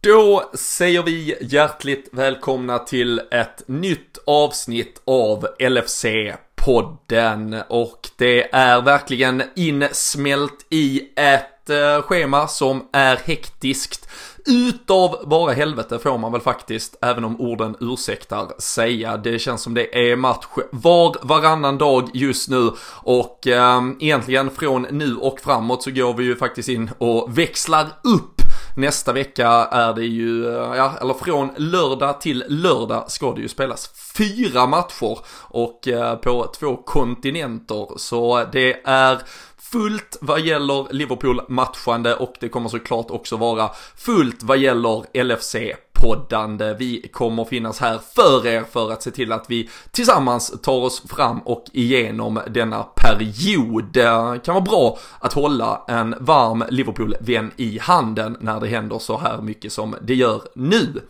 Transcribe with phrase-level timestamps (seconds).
[0.00, 9.42] Då säger vi hjärtligt välkomna till ett nytt avsnitt av LFC-podden och det är verkligen
[9.56, 14.08] insmält i ett eh, schema som är hektiskt.
[14.46, 19.16] Utav bara helvete får man väl faktiskt, även om orden ursäktar, säga.
[19.16, 22.70] Det känns som det är match var varannan dag just nu
[23.02, 27.86] och eh, egentligen från nu och framåt så går vi ju faktiskt in och växlar
[28.04, 28.37] upp
[28.78, 33.48] Nästa vecka är det ju, eh, ja, eller från lördag till lördag ska det ju
[33.48, 37.88] spelas fyra matcher och eh, på två kontinenter.
[37.96, 39.18] Så det är
[39.58, 45.56] fullt vad gäller Liverpool-matchande och det kommer såklart också vara fullt vad gäller LFC
[46.00, 46.74] poddande.
[46.74, 51.02] Vi kommer finnas här för er för att se till att vi tillsammans tar oss
[51.08, 53.84] fram och igenom denna period.
[53.92, 59.18] Det kan vara bra att hålla en varm Liverpool-vän i handen när det händer så
[59.18, 61.02] här mycket som det gör nu.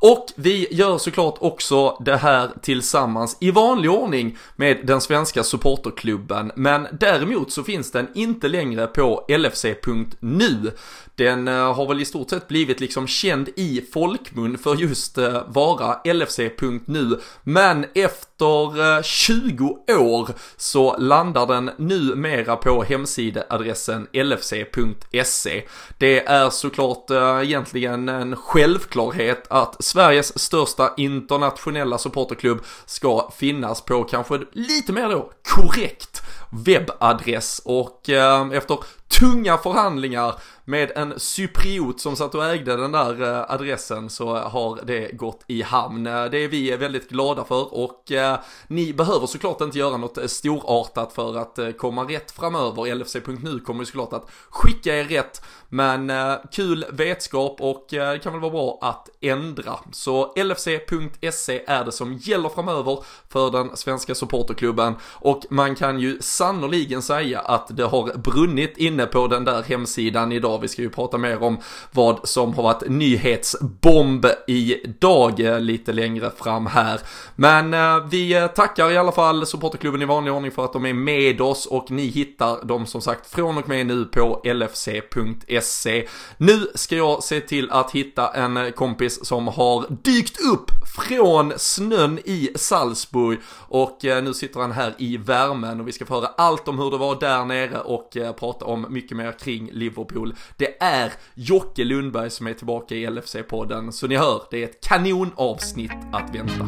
[0.00, 6.52] Och vi gör såklart också det här tillsammans i vanlig ordning med den svenska supporterklubben.
[6.54, 10.70] Men däremot så finns den inte längre på lfc.nu.
[11.18, 15.42] Den eh, har väl i stort sett blivit liksom känd i folkmun för just eh,
[15.46, 17.20] vara LFC.nu.
[17.42, 25.62] Men efter eh, 20 år så landar den numera på hemsideadressen lfc.se.
[25.98, 27.10] Det är såklart
[27.42, 35.32] egentligen en självklarhet att Sveriges största internationella supporterklubb ska finnas på kanske lite mer då
[35.42, 38.08] korrekt webbadress och
[38.52, 40.34] efter tunga förhandlingar
[40.68, 45.44] med en cypriot som satt och ägde den där eh, adressen så har det gått
[45.46, 46.06] i hamn.
[46.06, 50.30] Eh, det är vi väldigt glada för och eh, ni behöver såklart inte göra något
[50.30, 52.94] storartat för att komma rätt framöver.
[52.94, 56.12] LFC.nu kommer ju såklart att skicka er rätt men
[56.52, 59.78] kul vetskap och det kan väl vara bra att ändra.
[59.92, 66.18] Så LFC.se är det som gäller framöver för den svenska supporterklubben och man kan ju
[66.20, 70.90] sannoliken säga att det har brunnit inne på den där hemsidan idag vi ska ju
[70.90, 71.58] prata mer om
[71.90, 77.00] vad som har varit nyhetsbomb idag eh, lite längre fram här.
[77.36, 80.86] Men eh, vi eh, tackar i alla fall supporterklubben i vanlig ordning för att de
[80.86, 86.06] är med oss och ni hittar dem som sagt från och med nu på lfc.se.
[86.36, 92.18] Nu ska jag se till att hitta en kompis som har dykt upp från snön
[92.24, 93.38] i Salzburg
[93.68, 96.90] och nu sitter han här i värmen och vi ska få höra allt om hur
[96.90, 100.34] det var där nere och prata om mycket mer kring Liverpool.
[100.56, 104.80] Det är Jocke Lundberg som är tillbaka i LFC-podden, så ni hör, det är ett
[104.80, 106.66] kanonavsnitt att vänta.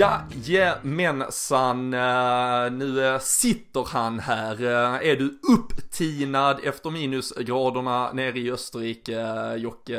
[0.00, 4.62] Jajamensan, eh, nu eh, sitter han här.
[4.62, 9.96] Eh, är du upptinad efter minusgraderna nere i Österrike, Jocke?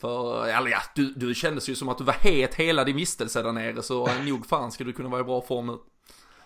[0.00, 3.42] För, eller ja, du, du kändes ju som att du var het hela din vistelse
[3.42, 5.76] där nere, så nog fan ska du kunna vara i bra form nu.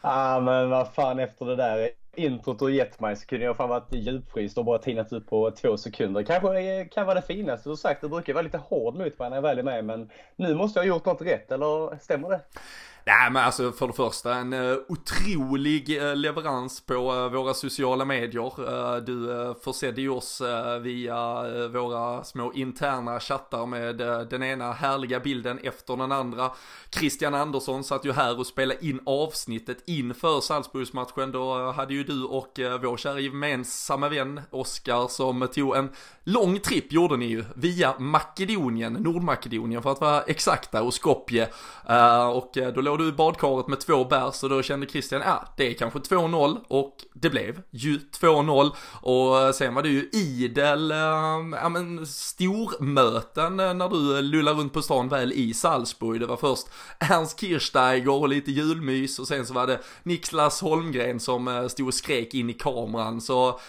[0.00, 3.68] Ja, men vad fan efter det där introt du gett mig så kunde jag fan
[3.68, 6.22] varit djupfryst och bara tinat ut på två sekunder.
[6.22, 8.00] Kanske eh, kan vara det finaste du sagt.
[8.00, 10.78] Du brukar vara lite hård mot mig när jag väl är med, men nu måste
[10.78, 12.40] jag ha gjort något rätt, eller stämmer det?
[13.04, 18.04] Nej men alltså för det första en uh, otrolig uh, leverans på uh, våra sociala
[18.04, 19.00] medier.
[19.00, 20.42] du uh, försedde ju oss
[20.82, 21.18] via
[21.68, 23.96] våra små interna chattar med
[24.30, 26.50] den ena härliga bilden efter den andra.
[26.90, 31.32] Christian Andersson satt ju här och spelade in avsnittet inför Salzburgsmatchen.
[31.32, 35.90] Då hade ju du och vår kära gemensamma vän Oskar som tog en
[36.24, 41.48] lång tripp gjorde ni ju via Makedonien, Nordmakedonien för att vara exakta och Skopje.
[42.32, 45.70] och då låg du i badkaret med två bärs och då kände Christian, ja det
[45.70, 48.70] är kanske 2-0 och det blev ju 2-0
[49.00, 54.22] och eh, sen var det ju idel, ehm, ja men stormöten eh, när du eh,
[54.22, 56.20] lullade runt på stan väl i Salzburg.
[56.20, 56.66] Det var först
[56.98, 61.94] Ernst Kirchsteiger och lite julmys och sen så var det Niklas Holmgren som stod och
[61.94, 63.20] skrek in i kameran.
[63.20, 63.60] Så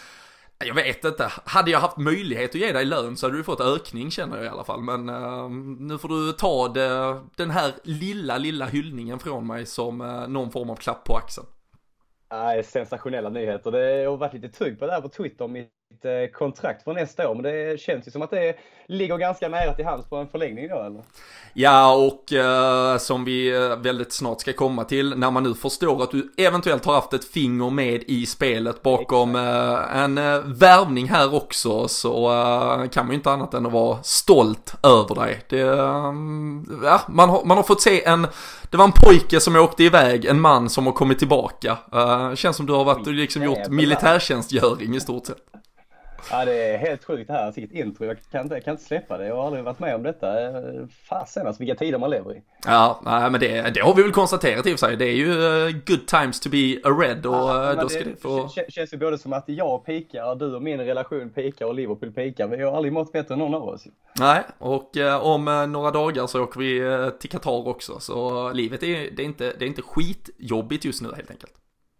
[0.65, 1.31] jag vet inte.
[1.45, 4.45] Hade jag haft möjlighet att ge dig lön så hade du fått ökning känner jag
[4.45, 4.81] i alla fall.
[4.81, 5.49] Men uh,
[5.79, 10.51] nu får du ta det, den här lilla, lilla hyllningen från mig som uh, någon
[10.51, 11.47] form av klapp på axeln.
[12.31, 13.71] Nej, sensationella nyheter.
[13.71, 15.69] Det har varit lite tugg på det här på Twitter mitt
[16.33, 17.35] kontrakt för nästa år.
[17.35, 18.55] Men det känns ju som att det
[18.87, 21.03] ligger ganska nära till hands på en förlängning då eller?
[21.53, 26.03] Ja, och uh, som vi uh, väldigt snart ska komma till, när man nu förstår
[26.03, 30.15] att du eventuellt har haft ett finger med i spelet bakom uh, en
[30.55, 32.29] värvning här också, så
[32.91, 35.41] kan man ju inte annat än att vara stolt över dig.
[35.49, 35.57] Det,
[36.83, 38.27] ja, man har, man har fått se en,
[38.69, 41.77] det var en pojke som åkte iväg, en man som har kommit tillbaka.
[42.35, 45.62] känns som du har varit liksom gjort militärtjänstgöring i stort sett.
[46.31, 47.51] Ja, det är helt sjukt det här.
[47.51, 48.05] Vilket intro.
[48.05, 49.27] Jag kan, inte, jag kan inte släppa det.
[49.27, 50.27] Jag har aldrig varit med om detta.
[51.09, 52.41] Fasen alltså, vilka tider man lever i.
[52.65, 54.97] Ja, men det, det har vi väl konstaterat i och för sig.
[54.97, 57.99] Det är ju uh, good times to be a red och ja, uh, då ska
[57.99, 58.49] det, det få...
[58.69, 62.47] känns ju både som att jag pikar, du och min relation pikar och Liverpool pikar.
[62.47, 63.83] Vi har aldrig mått bättre än någon av oss.
[64.19, 64.91] Nej, och
[65.21, 67.99] om några dagar så åker vi till Qatar också.
[67.99, 71.53] Så livet är, det är, inte, det är inte skitjobbigt just nu helt enkelt.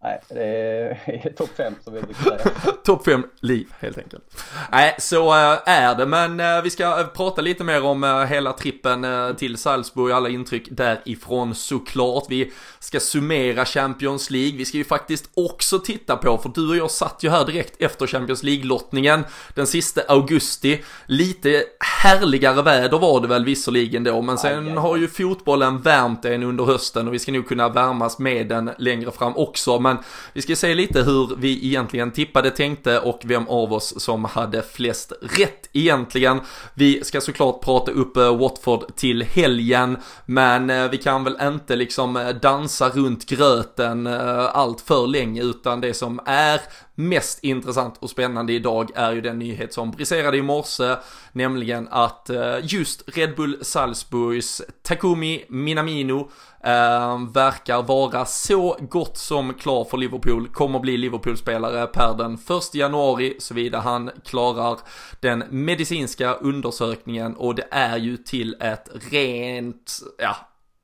[0.04, 2.52] Nej, det är topp fem som vi brukar säga.
[2.84, 4.24] topp fem liv helt enkelt.
[4.72, 6.06] Nej, så eh, är det.
[6.06, 9.06] Men eh, vi ska eh, prata lite mer om hela trippen
[9.38, 12.26] till Salzburg, alla intryck därifrån såklart.
[12.30, 14.58] Vi ska summera Champions League.
[14.58, 17.82] Vi ska ju faktiskt också titta på, för du och jag satt ju här direkt
[17.82, 19.24] efter Champions League-lottningen
[19.56, 20.84] den sista augusti.
[21.06, 26.44] Lite härligare väder var det väl visserligen då, men sen har ju fotbollen värmt en
[26.44, 29.80] under hösten och vi ska nog kunna värmas med den längre fram också.
[29.80, 30.04] Men men
[30.34, 34.62] vi ska se lite hur vi egentligen tippade, tänkte och vem av oss som hade
[34.62, 36.42] flest rätt egentligen.
[36.74, 41.76] Vi ska såklart prata upp eh, Watford till helgen, men eh, vi kan väl inte
[41.76, 46.62] liksom eh, dansa runt gröten allt för länge, utan det som är
[46.96, 50.96] mest intressant och spännande idag är ju den nyhet som briserade i morse,
[51.32, 52.30] nämligen att
[52.62, 56.30] just Red Bull Salzburgs Takumi Minamino
[56.66, 62.76] Eh, verkar vara så gott som klar för Liverpool, kommer bli Liverpool-spelare per den 1
[62.76, 64.80] januari såvida han klarar
[65.20, 67.36] den medicinska undersökningen.
[67.36, 70.36] Och det är ju till ett rent, ja,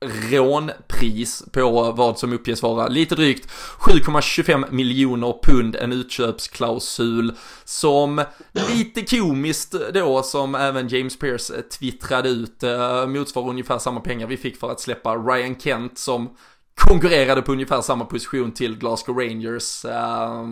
[0.04, 7.32] rånpris på vad som uppges vara lite drygt 7,25 miljoner pund, en utköpsklausul
[7.64, 14.26] som lite komiskt då som även James Pierce twittrade ut eh, motsvarar ungefär samma pengar
[14.26, 16.36] vi fick för att släppa Ryan Kent som
[16.74, 19.84] konkurrerade på ungefär samma position till Glasgow Rangers.
[19.84, 20.44] Eh,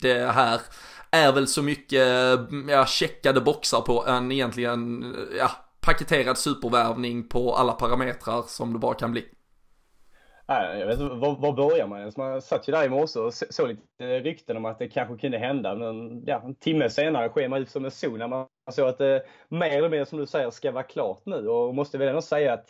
[0.00, 0.60] det här
[1.10, 5.50] är väl så mycket, mm, ja, checkade boxar på en egentligen, ja,
[5.88, 9.24] paketerad supervärvning på alla parametrar som det bara kan bli.
[10.46, 12.16] Jag vet inte, var, var börjar man ens?
[12.16, 15.38] Man satt ju där i morse och såg lite rykten om att det kanske kunde
[15.38, 15.74] hända.
[15.74, 18.98] Men ja, en timme senare sker man ut som en sol när man såg att
[18.98, 21.48] det mer eller mindre som du säger ska vara klart nu.
[21.48, 22.66] Och måste väl ändå säga att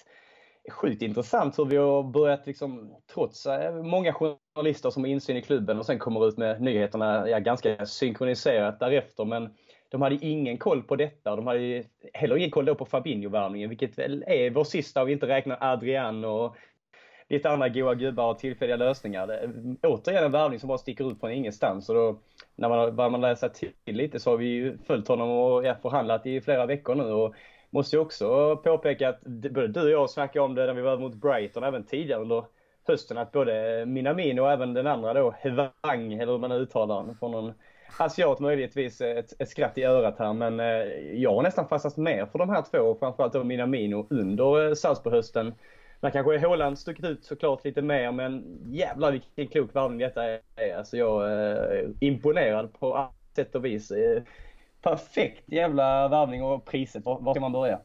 [0.64, 3.46] det är sjukt intressant hur vi har börjat liksom, trots
[3.82, 7.86] många journalister som har insyn i klubben och sen kommer ut med nyheterna ja, ganska
[7.86, 9.24] synkroniserat därefter.
[9.24, 9.54] Men
[9.88, 11.37] de hade ingen koll på detta.
[11.37, 15.12] De hade heller ingen koll då på Fabinho-värvningen, vilket väl är vår sista om vi
[15.12, 16.56] inte räknar Adrian och
[17.29, 19.26] lite andra goa gubbar och tillfälliga lösningar.
[19.26, 19.50] Det,
[19.88, 21.88] återigen en värvning som bara sticker ut från ingenstans.
[21.88, 22.19] Och då,
[22.56, 25.75] när man börjar man läsa till lite så har vi ju följt honom och ja,
[25.82, 27.12] förhandlat i flera veckor nu.
[27.12, 27.35] Och
[27.70, 30.99] måste ju också påpeka att både du och jag snackade om det när vi var
[30.99, 32.44] mot Brighton, även tidigare under
[32.87, 37.17] hösten, att både Minamino och även den andra då, Hwang, eller hur man uttalar honom,
[37.17, 37.52] från någon
[37.96, 40.67] Alltså, asiat möjligtvis ett, ett skratt i örat här, men eh,
[41.14, 45.55] jag har nästan fastnat mer för de här två, framförallt då Minamino under eh, Salzburg-hösten.
[46.00, 50.40] Där kanske Håland stuckit ut såklart lite mer, men jävlar vilken klok värvning detta är.
[50.76, 53.93] Alltså jag är imponerad på allt sätt och vis.
[54.82, 57.80] Perfekt jävla värvning och priset, var, var ska man börja?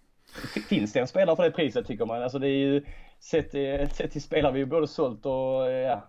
[0.69, 2.23] Finns det en spelare för det priset tycker man?
[2.23, 2.85] Alltså det är ju,
[3.19, 3.51] sett,
[3.95, 6.01] sett till spelare vi både sålt och ja,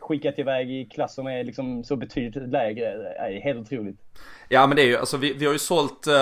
[0.00, 2.96] skickat iväg i klass som är liksom så betydligt lägre.
[2.96, 3.96] Det är helt otroligt.
[4.48, 6.14] Ja men det är ju, alltså vi, vi har ju sålt, uh,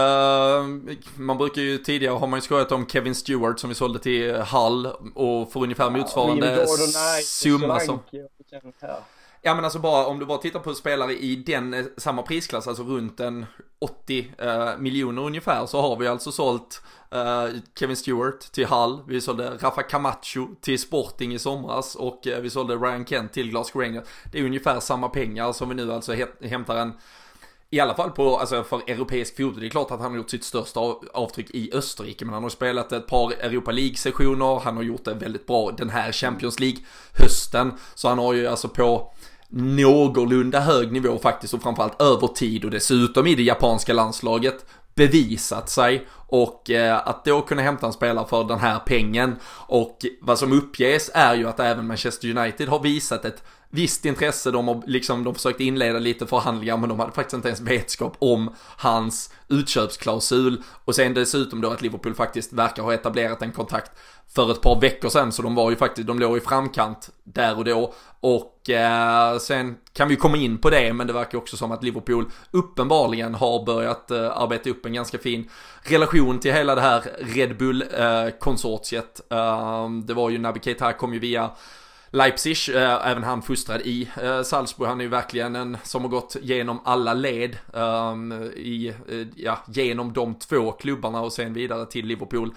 [1.14, 4.34] man brukar ju tidigare har man ju skojat om Kevin Stewart som vi sålde till
[4.34, 6.66] Hull och för ungefär motsvarande ja,
[7.22, 7.98] summa som...
[8.80, 9.00] Ja
[9.42, 12.68] Ja men alltså bara om du bara tittar på spelare i den eh, samma prisklass,
[12.68, 13.46] alltså runt en
[13.78, 17.46] 80 eh, miljoner ungefär, så har vi alltså sålt eh,
[17.78, 22.50] Kevin Stewart till Hull, vi sålde Rafa Camacho till Sporting i somras och eh, vi
[22.50, 24.08] sålde Ryan Kent till Glasgow Rangers.
[24.32, 26.92] Det är ungefär samma pengar som vi nu alltså hämtar en
[27.72, 30.30] i alla fall på, alltså för europeisk fotboll, det är klart att han har gjort
[30.30, 30.80] sitt största
[31.12, 35.14] avtryck i Österrike, men han har spelat ett par Europa League-sessioner, han har gjort det
[35.14, 39.12] väldigt bra den här Champions League-hösten, så han har ju alltså på
[39.50, 45.68] någorlunda hög nivå faktiskt och framförallt över tid och dessutom i det japanska landslaget bevisat
[45.68, 49.36] sig och eh, att då kunna hämta en spelare för den här pengen.
[49.66, 54.50] Och vad som uppges är ju att även Manchester United har visat ett visst intresse,
[54.50, 58.16] de har liksom, de försökt inleda lite förhandlingar men de hade faktiskt inte ens vetskap
[58.18, 60.62] om hans utköpsklausul.
[60.84, 63.92] Och sen dessutom då att Liverpool faktiskt verkar ha etablerat en kontakt
[64.34, 67.58] för ett par veckor sedan så de var ju faktiskt, de låg i framkant där
[67.58, 71.56] och då och eh, sen kan vi komma in på det men det verkar också
[71.56, 75.48] som att Liverpool uppenbarligen har börjat eh, arbeta upp en ganska fin
[75.82, 79.20] relation till hela det här Red Bull-konsortiet.
[79.30, 81.50] Eh, det var ju Naby Keita kom ju via
[82.12, 84.88] Leipzig, eh, även han fostrad i eh, Salzburg.
[84.88, 88.14] Han är ju verkligen en som har gått genom alla led Eh,
[88.56, 92.54] i, eh, ja, genom de två klubbarna och sen vidare till Liverpool.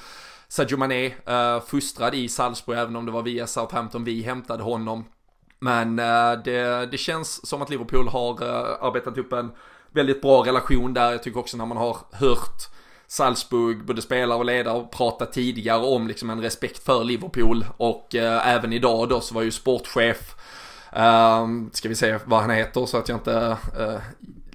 [0.54, 5.06] Sadio Mané, uh, fostrad i Salzburg, även om det var via Southampton vi hämtade honom.
[5.60, 9.52] Men eh, det, det känns som att Liverpool har eh, arbetat upp en
[9.92, 11.12] väldigt bra relation där.
[11.12, 12.70] Jag tycker också när man har hört
[13.08, 18.48] Salzburg, både spelare och ledare, prata tidigare om liksom en respekt för Liverpool och eh,
[18.48, 20.36] även idag då så var ju sportchef,
[20.92, 24.02] eh, ska vi se vad han heter så att jag inte eh,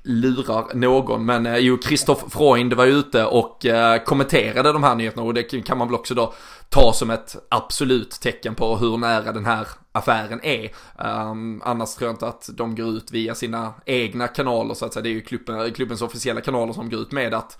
[0.08, 1.24] lurar någon.
[1.24, 5.42] Men eh, jo, Christoph Freund var ute och eh, kommenterade de här nyheterna och det
[5.42, 6.34] kan man väl också då
[6.68, 10.70] ta som ett absolut tecken på hur nära den här affären är.
[11.30, 14.92] Um, annars tror jag inte att de går ut via sina egna kanaler så att
[14.92, 15.02] säga.
[15.02, 17.58] Det är ju klubben, klubbens officiella kanaler som går ut med att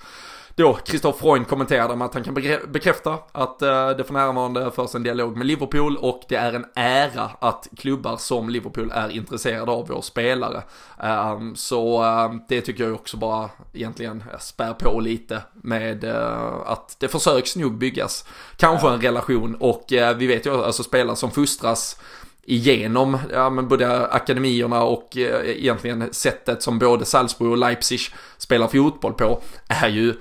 [0.59, 2.35] då Christoph Freund kommenterade med att han kan
[2.69, 6.65] bekräfta att eh, det för närvarande förs en dialog med Liverpool och det är en
[6.75, 10.63] ära att klubbar som Liverpool är intresserade av vår spelare.
[11.03, 16.97] Ehm, så ehm, det tycker jag också bara egentligen spär på lite med eh, att
[16.99, 18.25] det försöks nog byggas
[18.57, 22.01] kanske en relation och eh, vi vet ju alltså spelare som fostras
[22.43, 28.01] igenom ja, men både akademierna och eh, egentligen sättet som både Salzburg och Leipzig
[28.39, 30.15] spelar fotboll på är ju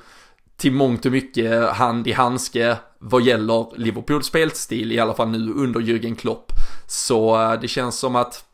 [0.57, 5.53] till mångt och mycket hand i handske vad gäller Liverpools spelstil, i alla fall nu
[5.53, 6.51] under Jürgen Klopp.
[6.87, 8.45] Så eh, det känns som att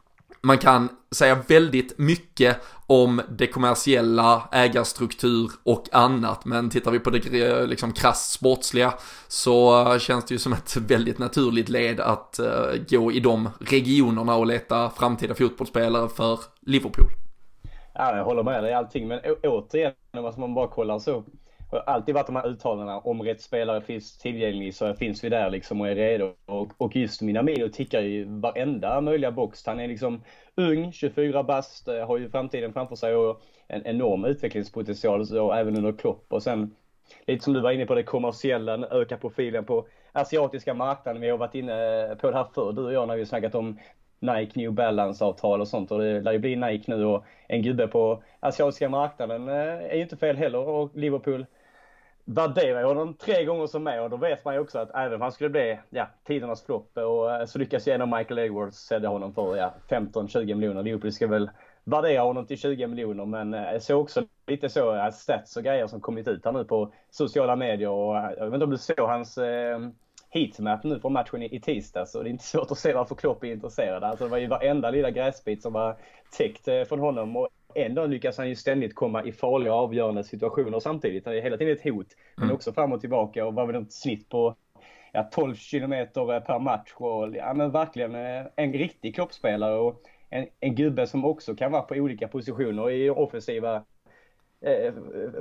[0.42, 2.58] man kan säga väldigt mycket
[2.88, 6.46] om det kommersiella, ägarstruktur och annat.
[6.46, 8.94] Men tittar vi på det liksom krasst sportsliga
[9.28, 13.50] så eh, känns det ju som ett väldigt naturligt led att eh, gå i de
[13.60, 17.08] regionerna och leta framtida fotbollsspelare för Liverpool.
[17.94, 21.24] Ja, jag håller med dig i allting, men återigen, om man bara kollar så
[21.74, 25.30] det har alltid varit de här uttalandena om rätt spelare finns tillgänglig så finns vi
[25.30, 26.34] där liksom och är redo.
[26.46, 29.66] Och, och just Minamino tickar ju varenda möjliga box.
[29.66, 30.24] Han är liksom
[30.56, 35.78] ung, 24 bast, eh, har ju framtiden framför sig och en enorm utvecklingspotential så även
[35.78, 36.26] under Klopp.
[36.34, 36.76] Och sen
[37.28, 41.22] lite som du var inne på det kommersiella, öka profilen på asiatiska marknaden.
[41.22, 43.56] Vi har varit inne eh, på det här förr, du och jag, när vi snackat
[43.56, 43.78] om
[44.24, 47.88] Nike New Balance-avtal och sånt och det lär ju bli Nike nu och en gubbe
[47.88, 51.46] på asiatiska marknaden eh, är ju inte fel heller och Liverpool
[52.26, 55.14] värderar jag honom tre gånger som mig och då vet man ju också att även
[55.14, 58.78] om han skulle bli ja, tidernas flopp och eh, så lyckas ju ändå Michael Edwards
[58.78, 60.84] sälja honom för ja, 15-20 miljoner.
[60.84, 61.50] Liverpool ska väl
[61.84, 65.64] värdera honom till 20 miljoner men eh, jag såg också lite så att stats och
[65.64, 68.78] grejer som kommit ut här nu på sociala medier och jag vet inte om du
[68.78, 69.80] såg hans eh,
[70.30, 73.16] heatmap nu från matchen i, i tisdags och det är inte svårt att se varför
[73.16, 74.04] Klopp är intresserad.
[74.04, 75.96] Alltså det var ju varenda lilla gräsbit som var
[76.38, 80.80] täckt eh, från honom och ändå lyckas han ju ständigt komma i farliga avgörande situationer
[80.80, 81.26] samtidigt.
[81.26, 82.56] Han är hela tiden ett hot, men mm.
[82.56, 84.56] också fram och tillbaka och var väl ett snitt på
[85.12, 86.94] ja, 12 kilometer per match.
[86.96, 91.72] Och, ja, men verkligen eh, en riktig kroppsspelare och en, en gubbe som också kan
[91.72, 93.82] vara på olika positioner i offensiva eh,
[94.66, 94.94] Eh, eh,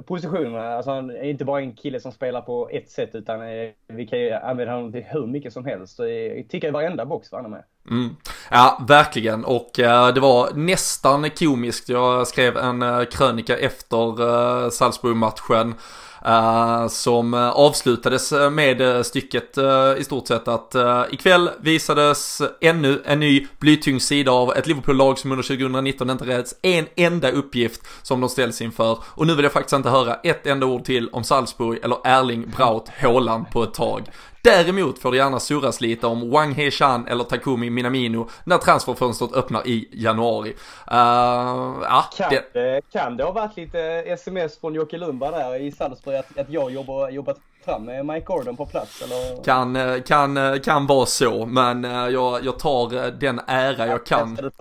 [0.07, 0.75] positionerna.
[0.77, 4.07] Alltså han är inte bara en kille som spelar på ett sätt utan eh, vi
[4.07, 5.97] kan ju använda honom till hur mycket som helst.
[5.97, 7.65] Så jag tycker i varenda box var han med.
[7.91, 8.17] Mm.
[8.51, 9.45] Ja, verkligen.
[9.45, 9.71] Och
[10.15, 11.89] det var nästan komiskt.
[11.89, 15.75] Jag skrev en krönika efter Salzburg-matchen.
[16.25, 19.59] Eh, som eh, avslutades eh, med stycket
[19.99, 20.75] i stort sett att
[21.11, 26.55] ikväll visades ännu en ny blytyngd sida av ett Liverpool-lag som under 2019 inte räds
[26.63, 28.99] en enda uppgift som de ställs inför.
[29.05, 32.53] Och nu vill jag faktiskt inte höra ett enda ord till om Salzburg eller Erling
[32.57, 34.03] Braut Haaland på ett tag.
[34.45, 39.67] Däremot får det gärna surras lite om Wang He-Chan eller Takumi Minamino när transferfönstret öppnar
[39.67, 40.49] i januari.
[40.51, 40.57] Uh,
[41.83, 42.81] ja, kan, det...
[42.93, 46.71] kan det ha varit lite sms från Jocke Lundberg där i Salzburg att, att jag
[46.73, 49.45] jobbar, jobbat fram med Mike Gordon på plats eller?
[49.45, 54.37] Kan, eh, kan, eh, kan vara så, men jag, jag tar den ära jag kan
[54.37, 54.53] tills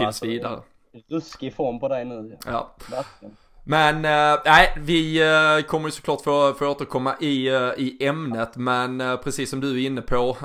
[0.00, 0.60] alltså, vidare.
[1.08, 2.38] Ruskig form på dig nu.
[2.46, 2.74] Ja.
[2.90, 3.36] Verkligen.
[3.68, 8.56] Men eh, nej, vi äh, kommer ju såklart få, få återkomma i, äh, i ämnet,
[8.56, 10.36] men eh, precis som du är inne på,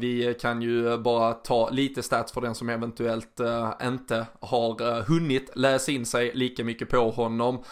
[0.00, 3.40] vi kan ju bara ta lite stats för den som eventuellt
[3.82, 7.62] inte har hunnit läsa in sig lika mycket på honom.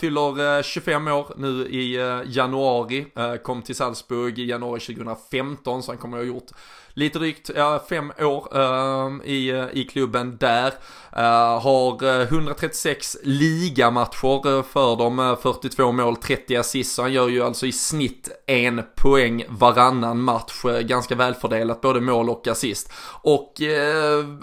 [0.00, 3.06] fyller 25 år nu i januari,
[3.42, 6.50] kom till Salzburg i januari 2015, så han kommer att ha gjort
[6.96, 10.72] lite drygt ja, fem år ehm, eh, i, i klubben där.
[11.16, 16.94] Eh, har eh, 136 ligamatcher eh, för dem, eh, 42 mål, 30 assist.
[16.94, 20.62] Så Han gör ju alltså i snitt en poäng varannan match.
[20.82, 22.92] Ganska välfördelat både mål och assist.
[23.22, 23.52] Och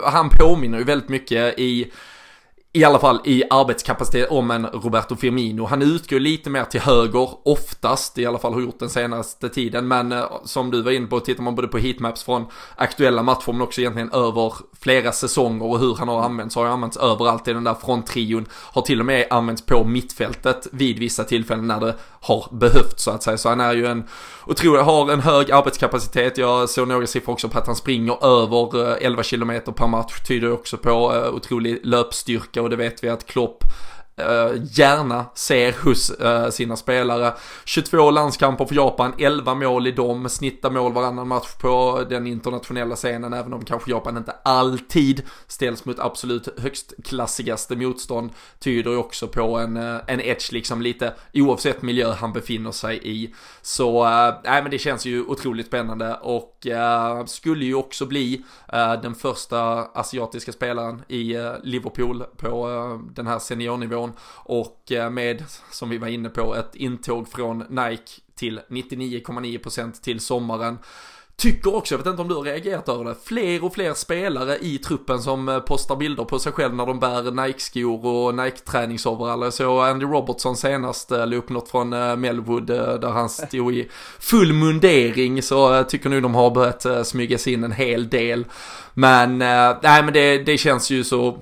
[0.04, 1.92] han påminner ju väldigt mycket i
[2.76, 5.66] i alla fall i arbetskapacitet om en Roberto Firmino.
[5.66, 9.88] Han utgår lite mer till höger oftast, i alla fall har gjort den senaste tiden.
[9.88, 13.52] Men eh, som du var inne på, tittar man både på heatmaps från aktuella matcher
[13.52, 16.56] men också egentligen över flera säsonger och hur han har använts.
[16.56, 18.46] Har ju använts överallt i den där fronttrion.
[18.52, 23.12] Har till och med använts på mittfältet vid vissa tillfällen när det har behövt så
[23.12, 23.38] att säga.
[23.38, 24.04] Så han är ju en
[24.46, 26.38] otrolig, har en hög arbetskapacitet.
[26.38, 30.20] Jag såg några siffror också på att han springer över eh, 11 km per match.
[30.28, 33.64] Tyder också på eh, otrolig löpstyrka och det vet vi att Klopp
[34.22, 37.34] Uh, gärna ser hos uh, sina spelare.
[37.66, 42.96] 22 landskamper för Japan, 11 mål i dem, snittar mål varannan match på den internationella
[42.96, 48.30] scenen, även om kanske Japan inte alltid ställs mot absolut högstklassigaste motstånd,
[48.60, 53.00] tyder ju också på en, uh, en edge liksom lite oavsett miljö han befinner sig
[53.04, 53.34] i.
[53.62, 54.04] Så,
[54.44, 56.68] nej men det känns ju otroligt spännande och
[57.26, 58.42] skulle ju också bli
[59.02, 62.68] den första asiatiska spelaren i Liverpool på
[63.16, 64.14] den här seniornivån nivån
[64.46, 70.20] och eh, med, som vi var inne på, ett intåg från Nike till 99,9% till
[70.20, 70.78] sommaren.
[71.36, 74.58] Tycker också, jag vet inte om du har reagerat över det, fler och fler spelare
[74.62, 79.50] i truppen som eh, postar bilder på sig själv när de bär Nike-skor och Nike-träningsoveraller.
[79.50, 84.54] Så Andy Robertson senast eh, la upp något från Melwood där han stod i full
[84.54, 88.46] mundering så jag tycker nu de har börjat smyga sig in en hel del.
[88.94, 91.38] Men, nej men det, det känns ju så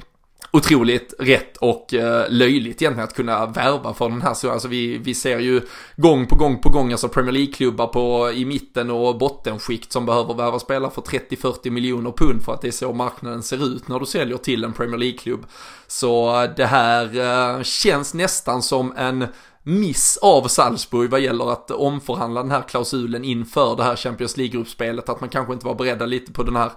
[0.52, 4.34] otroligt rätt och eh, löjligt egentligen att kunna värva för den här.
[4.34, 5.62] Så alltså vi, vi ser ju
[5.96, 10.34] gång på gång på gång alltså Premier League-klubbar på, i mitten och bottenskikt som behöver
[10.34, 14.00] värva spelare för 30-40 miljoner pund för att det är så marknaden ser ut när
[14.00, 15.46] du säljer till en Premier League-klubb.
[15.88, 17.18] Så eh, det här
[17.58, 19.28] eh, känns nästan som en
[19.64, 25.10] miss av Salzburg vad gäller att omförhandla den här klausulen inför det här Champions League-gruppspelet.
[25.10, 26.72] Att man kanske inte var beredda lite på den här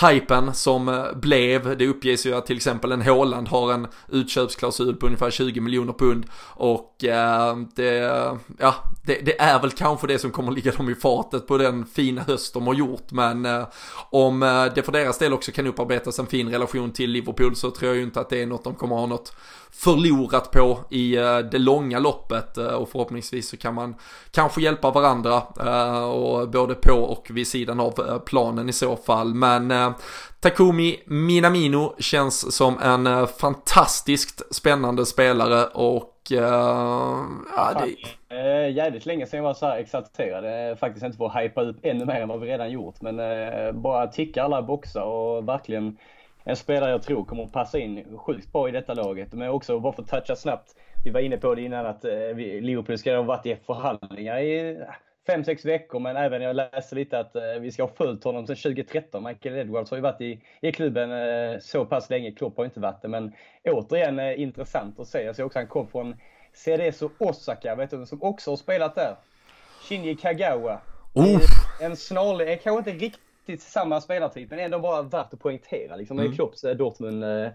[0.00, 1.78] hypen som eh, blev.
[1.78, 5.92] Det uppges ju att till exempel en Håland har en utköpsklausul på ungefär 20 miljoner
[5.92, 7.92] pund och eh, det,
[8.58, 11.86] ja, det, det, är väl kanske det som kommer ligga dem i fatet på den
[11.86, 13.66] fina höst de har gjort men eh,
[14.10, 17.70] om eh, det för deras del också kan upparbetas en fin relation till Liverpool så
[17.70, 19.36] tror jag ju inte att det är något de kommer ha något
[19.76, 23.94] förlorat på i eh, det långa loppet eh, och förhoppningsvis så kan man
[24.30, 29.34] kanske hjälpa varandra eh, och både på och vid sidan av planen i så fall.
[29.34, 29.94] Men
[30.40, 37.72] Takumi Minamino känns som en fantastiskt spännande spelare och ja,
[38.28, 38.68] det...
[38.68, 40.78] jävligt länge sedan jag var så här exalterad.
[40.78, 43.00] Faktiskt inte för att hypa upp ännu mer än vad vi redan gjort.
[43.00, 43.16] Men
[43.82, 45.96] bara ticka alla boxar och verkligen
[46.44, 49.32] en spelare jag tror kommer att passa in sjukt bra i detta laget.
[49.32, 52.36] Men också, bara för att toucha snabbt, vi var inne på det innan att eh,
[52.36, 54.78] Liverpool ska ha varit i förhandlingar i
[55.28, 58.56] 5-6 veckor, men även jag läste lite att eh, vi ska ha följt honom sedan
[58.56, 59.24] 2013.
[59.24, 62.80] Michael Edwards har ju varit i, i klubben eh, så pass länge, Klopp har inte
[62.80, 63.08] varit det.
[63.08, 63.32] Men
[63.64, 65.22] återigen intressant att se.
[65.22, 66.16] Jag ser också han kom från
[66.52, 69.16] CDS Osaka, vet du, som också har spelat där.
[69.88, 70.80] Shinji Kagawa.
[71.14, 71.40] Oh.
[71.80, 75.96] En snarlig, kanske inte riktigt riktigt samma spelartyp, men ändå bara värt att poängtera.
[75.96, 76.34] Liksom, mm.
[76.34, 77.48] Klopps eh, Dortmund eh,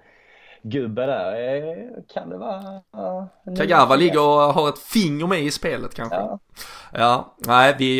[0.62, 1.56] gubbe där.
[1.56, 2.82] Eh, kan det vara...
[3.58, 6.16] Kagawa ligger och har ett finger med i spelet kanske.
[6.16, 6.40] Ja,
[6.94, 7.96] ja nej vi,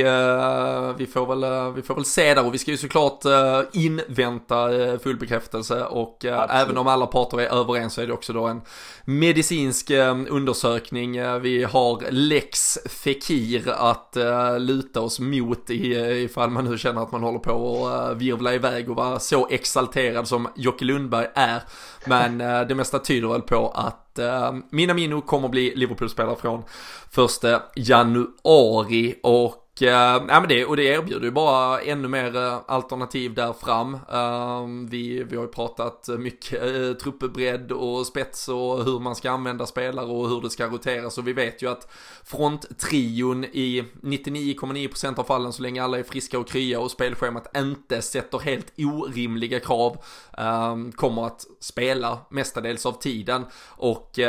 [0.98, 3.24] vi, får väl, vi får väl se där och vi ska ju såklart
[3.72, 4.70] invänta
[5.04, 6.50] full bekräftelse och Absolut.
[6.50, 8.62] även om alla parter är överens så är det också då en
[9.06, 9.92] medicinsk
[10.30, 11.42] undersökning.
[11.42, 14.18] Vi har Lex Fekir att
[14.58, 18.96] luta oss mot ifall man nu känner att man håller på att virvla iväg och
[18.96, 21.62] vara så exalterad som Jocke Lundberg är.
[22.06, 26.64] Men Eh, det mesta tyder väl på att eh, Minamino kommer bli Liverpool-spelare från
[27.12, 32.60] första januari och Eh, ja, men det, och det erbjuder ju bara ännu mer eh,
[32.68, 33.98] alternativ där fram.
[34.12, 39.16] Ehm, vi, vi har ju pratat mycket eh, uh, truppbredd och spets och hur man
[39.16, 41.92] ska använda spelare och hur det ska roteras och vi vet ju att
[42.24, 48.02] fronttrion i 99,9% av fallen så länge alla är friska och krya och spelschemat inte
[48.02, 49.98] sätter helt orimliga krav
[50.38, 54.20] ehm, kommer att spela mestadels av tiden och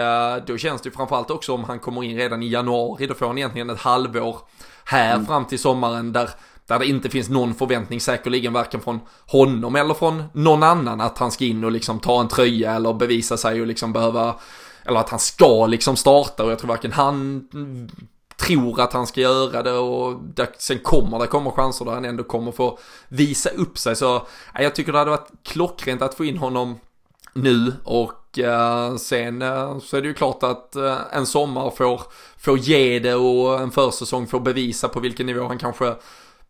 [0.47, 3.27] då känns det ju framförallt också om han kommer in redan i januari då får
[3.27, 4.39] han egentligen ett halvår
[4.91, 5.27] här mm.
[5.27, 6.31] fram till sommaren där
[6.67, 11.19] där det inte finns någon förväntning säkerligen varken från honom eller från någon annan att
[11.19, 14.35] han ska in och liksom ta en tröja eller bevisa sig och liksom behöva
[14.85, 17.49] eller att han ska liksom starta och jag tror varken han
[18.37, 22.05] tror att han ska göra det och där, sen kommer det komma chanser där han
[22.05, 26.25] ändå kommer få visa upp sig så jag tycker det hade varit klockrent att få
[26.25, 26.79] in honom
[27.33, 32.03] nu och uh, sen uh, så är det ju klart att uh, en sommar får,
[32.41, 35.95] får ge det och en försäsong får bevisa på vilken nivå han kanske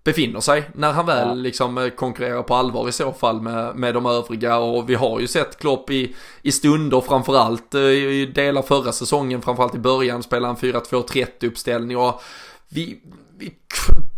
[0.05, 0.71] befinner sig.
[0.75, 1.35] När han väl ja.
[1.35, 4.59] liksom konkurrerar på allvar i så fall med, med de övriga.
[4.59, 9.43] Och vi har ju sett Klopp i, i stunder framförallt i delar förra säsongen.
[9.43, 12.23] Framförallt i början spela en 4-2-30 uppställning och
[12.69, 13.01] vi,
[13.41, 13.55] vi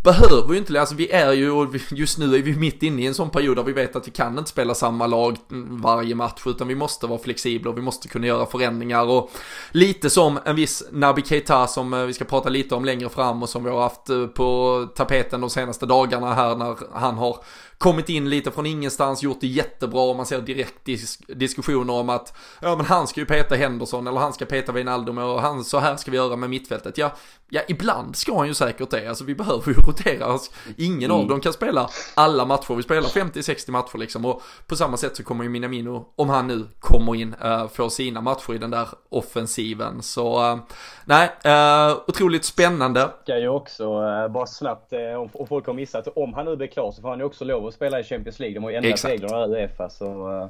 [0.02, 3.06] behöver ju inte, alltså vi är ju, och just nu är vi mitt inne i
[3.06, 5.36] en sån period där vi vet att vi kan inte spela samma lag
[5.82, 9.04] varje match utan vi måste vara flexibla och vi måste kunna göra förändringar.
[9.04, 9.30] Och
[9.70, 13.42] lite som en viss Nabi Keita som eh, vi ska prata lite om längre fram
[13.42, 17.36] och som vi har haft eh, på tapeten de senaste dagarna här när han har
[17.82, 22.08] kommit in lite från ingenstans, gjort det jättebra och man ser direkt dis diskussioner om
[22.08, 25.64] att ja men han ska ju peta Henderson eller han ska peta Wijnaldum och han,
[25.64, 26.98] så här ska vi göra med mittfältet.
[26.98, 27.12] Ja,
[27.48, 30.50] ja ibland ska han ju säkert det, alltså vi behöver ju rotera oss.
[30.76, 31.22] Ingen mm.
[31.22, 35.16] av dem kan spela alla matcher, vi spelar 50-60 matcher liksom och på samma sätt
[35.16, 38.70] så kommer ju Minamino, om han nu kommer in, uh, få sina matcher i den
[38.70, 40.02] där offensiven.
[40.02, 40.58] Så uh,
[41.04, 43.10] nej, uh, otroligt spännande.
[43.24, 46.66] Jag ju också, uh, bara snabbt, om, om folk har missat, om han nu blir
[46.66, 48.54] klar så får han ju också lov att spela i Champions League.
[48.54, 50.46] De har ju ändrat reglerna i Uefa så uh,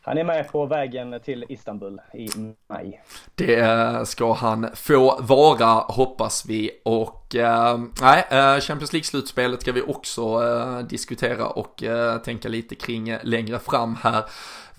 [0.00, 2.28] han är med på vägen till Istanbul i
[2.68, 3.02] maj.
[3.34, 8.24] Det ska han få vara hoppas vi och uh, nej,
[8.60, 14.24] Champions League-slutspelet ska vi också uh, diskutera och uh, tänka lite kring längre fram här.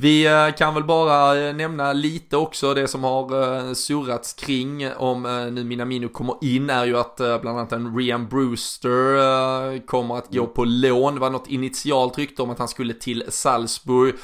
[0.02, 4.94] Vi eh, kan väl bara eh, nämna lite också det som har eh, surrats kring
[4.94, 10.34] om nu Minamino kommer in är ju att bland annat en Rian Brewster kommer att
[10.34, 11.14] gå på lån.
[11.14, 14.16] Det var något initialt rykte om att han skulle till Salzburg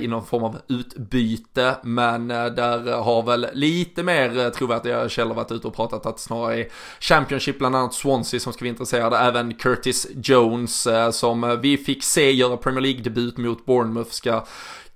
[0.00, 1.76] i någon form av utbyte.
[1.82, 6.68] Men där har väl lite mer trovärdiga källor varit ute och pratat att snarare är
[7.00, 9.18] Championship bland annat Swansea som ska vara intresserade.
[9.18, 14.44] Även Curtis Jones som vi fick se göra Premier League-debut mot Bournemouth ska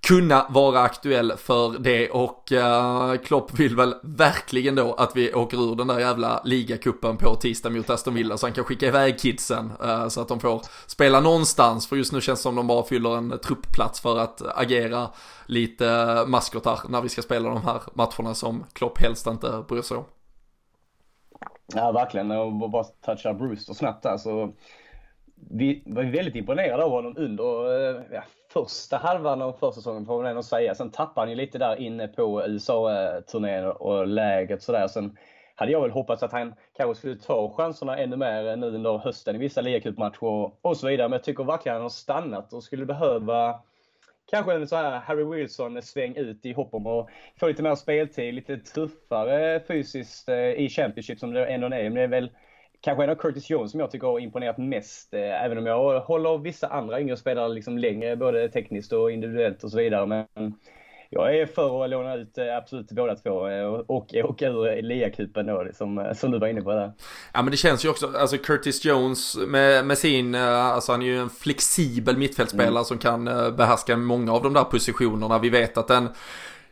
[0.01, 2.11] kunna vara aktuell för det.
[2.11, 7.17] Och uh, Klopp vill väl verkligen då att vi åker ur den där jävla ligacupen
[7.17, 10.41] på tisdag mot Aston Villa så han kan skicka iväg kidsen uh, så att de
[10.41, 11.89] får spela någonstans.
[11.89, 15.09] För just nu känns det som de bara fyller en truppplats för att agera
[15.47, 19.97] lite maskotar när vi ska spela de här matcherna som Klopp helst inte bryr sig
[19.97, 20.05] om.
[21.75, 22.31] Ja verkligen.
[22.31, 24.55] Och bara toucha Brewster snabbt där så
[25.51, 30.27] vi var väldigt imponerade av honom under eh, ja, första halvan av försäsongen får man
[30.27, 30.75] ändå säga.
[30.75, 34.89] Sen tappade han ju lite där inne på USA-turnén och läget sådär.
[34.89, 35.17] Sen
[35.55, 39.37] hade jag väl hoppats att han kanske skulle ta chanserna ännu mer nu under hösten
[39.37, 41.09] i vissa ligacupmatcher och så vidare.
[41.09, 43.61] Men jag tycker verkligen att han har stannat och skulle behöva
[44.31, 47.09] kanske en så här Harry Wilson-sväng ut i hopp om att
[47.41, 51.71] få lite mer speltid, lite tuffare fysiskt eh, i Championship som det ändå är.
[51.71, 52.31] Men det är väl
[52.81, 55.15] kanske en av Curtis Jones som jag tycker har imponerat mest.
[55.15, 59.65] Eh, även om jag håller vissa andra yngre spelare liksom längre, både tekniskt och individuellt
[59.65, 60.07] och så vidare.
[60.07, 60.55] Men
[61.11, 65.47] jag är för att låna ut eh, absolut båda två eh, och åka ur liacupen
[65.47, 66.93] då, som, som du var inne på där.
[67.33, 71.07] Ja men det känns ju också, alltså Curtis Jones med, med sin, alltså han är
[71.07, 72.85] ju en flexibel mittfältspelare mm.
[72.85, 73.25] som kan
[73.57, 75.39] behärska många av de där positionerna.
[75.39, 76.09] Vi vet att den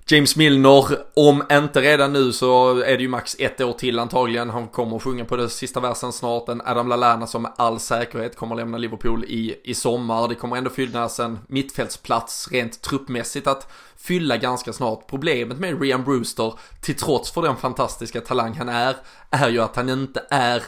[0.09, 4.51] James Milner, om inte redan nu så är det ju max ett år till antagligen.
[4.51, 6.49] Han kommer att sjunga på den sista versen snart.
[6.49, 10.29] En Adam Lallana som med all säkerhet kommer att lämna Liverpool i, i sommar.
[10.29, 15.07] Det kommer ändå finnas en mittfältsplats rent truppmässigt att fylla ganska snart.
[15.07, 18.97] Problemet med Rian Brewster, till trots för den fantastiska talang han är,
[19.31, 20.62] är ju att han inte är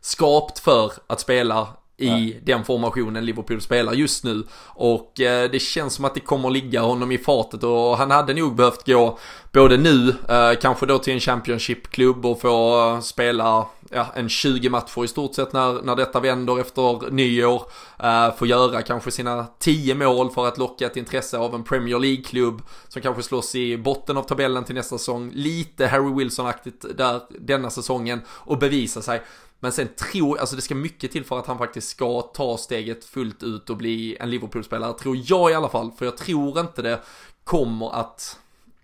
[0.00, 1.68] skapt för att spela
[2.02, 2.40] i Nej.
[2.44, 4.44] den formationen Liverpool spelar just nu.
[4.66, 8.34] Och eh, det känns som att det kommer ligga honom i fatet och han hade
[8.34, 9.18] nog behövt gå
[9.52, 14.68] både nu, eh, kanske då till en Championship-klubb och få eh, spela ja, en 20
[14.68, 17.62] matcher i stort sett när, när detta vänder efter nyår.
[18.04, 21.98] Uh, få göra kanske sina 10 mål för att locka ett intresse av en Premier
[21.98, 25.30] League-klubb som kanske slåss i botten av tabellen till nästa säsong.
[25.34, 29.22] Lite Harry Wilson-aktigt där denna säsongen och bevisa sig.
[29.62, 33.04] Men sen tror, alltså det ska mycket till för att han faktiskt ska ta steget
[33.04, 35.92] fullt ut och bli en Liverpool-spelare, tror jag i alla fall.
[35.92, 37.00] För jag tror inte det
[37.44, 38.38] kommer att,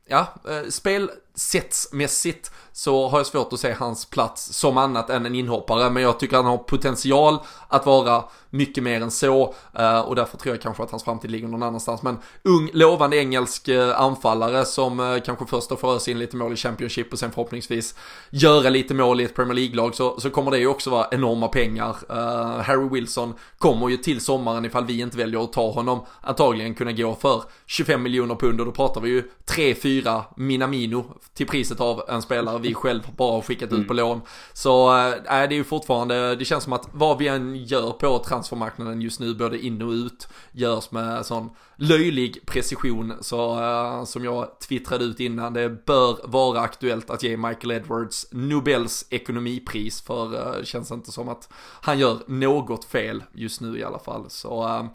[0.06, 5.26] ja, eh, spel, Setsmässigt så har jag svårt att se hans plats som annat än
[5.26, 5.90] en inhoppare.
[5.90, 9.54] Men jag tycker han har potential att vara mycket mer än så.
[9.78, 12.02] Eh, och därför tror jag kanske att hans framtid ligger någon annanstans.
[12.02, 16.52] Men ung, lovande engelsk eh, anfallare som eh, kanske först får ösa in lite mål
[16.52, 17.94] i Championship och sen förhoppningsvis
[18.30, 21.48] göra lite mål i ett Premier League-lag så, så kommer det ju också vara enorma
[21.48, 21.96] pengar.
[22.62, 26.92] Harry Wilson kommer ju till sommaren ifall vi inte väljer att ta honom antagligen kunna
[26.92, 32.02] gå för 25 miljoner pund och då pratar vi ju 3-4 Minamino till priset av
[32.08, 33.96] en spelare vi själv bara har skickat ut på mm.
[33.96, 34.20] lån.
[34.52, 38.18] Så äh, det är ju fortfarande, det känns som att vad vi än gör på
[38.18, 43.14] transfermarknaden just nu, både in och ut, görs med sån löjlig precision.
[43.20, 48.26] Så äh, som jag twittrade ut innan, det bör vara aktuellt att ge Michael Edwards
[48.32, 51.48] Nobels ekonomipris för äh, känns inte som att
[51.80, 54.24] han gör något fel just nu i alla fall.
[54.28, 54.88] Så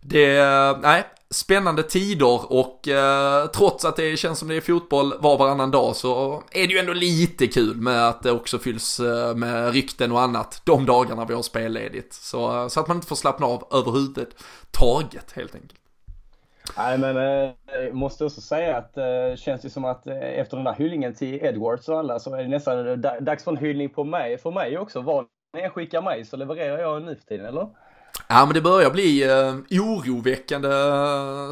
[0.00, 0.42] det,
[0.82, 5.70] nej, spännande tider och eh, trots att det känns som det är fotboll var varannan
[5.70, 9.72] dag så är det ju ändå lite kul med att det också fylls eh, med
[9.72, 12.12] rykten och annat de dagarna vi har spelledigt.
[12.12, 15.80] Så, eh, så att man inte får slappna av överhuvudtaget helt enkelt.
[16.76, 20.56] Nej men eh, måste också säga att det eh, känns ju som att eh, efter
[20.56, 23.56] den där hyllningen till Edwards och alla så är det nästan eh, dags för en
[23.56, 25.00] hyllning på mig, för mig också.
[25.00, 27.68] Vad när jag skickar mig så levererar jag nu för tiden, eller?
[28.28, 30.68] Ja men det börjar bli eh, oroväckande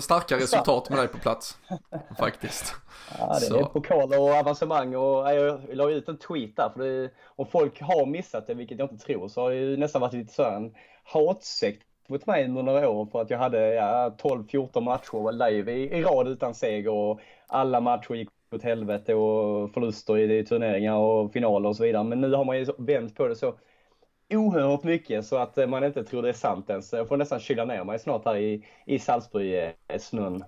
[0.02, 1.58] starka resultat med dig på plats.
[2.18, 2.74] Faktiskt.
[3.18, 3.58] Ja det Så.
[3.58, 7.80] är pokaler och avancemang och jag la ut en tweet där för det, om folk
[7.80, 10.44] har missat det, vilket jag inte tror, så har det ju nästan varit lite så
[10.44, 15.72] en hatsekt mot mig under några år för att jag hade ja, 12-14 matcher live
[15.72, 20.44] i, i rad utan seger och alla matcher gick åt helvete och förluster i, i
[20.44, 22.04] turneringar och finaler och så vidare.
[22.04, 23.54] Men nu har man ju vänt på det så
[24.30, 26.92] oerhört mycket så att eh, man inte tror det är sant ens.
[26.92, 30.34] Jag får nästan kyla ner mig snart här i, i Salzburg-snön.
[30.34, 30.46] Eh,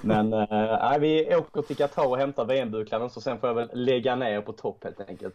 [0.00, 4.16] men äh, vi åker till Qatar och hämtar VM-bucklan så sen får jag väl lägga
[4.16, 5.34] ner på topp helt enkelt.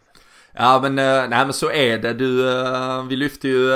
[0.56, 2.12] Ja men, eh, nej men så är det.
[2.12, 3.70] Du, eh, vi lyfte ju,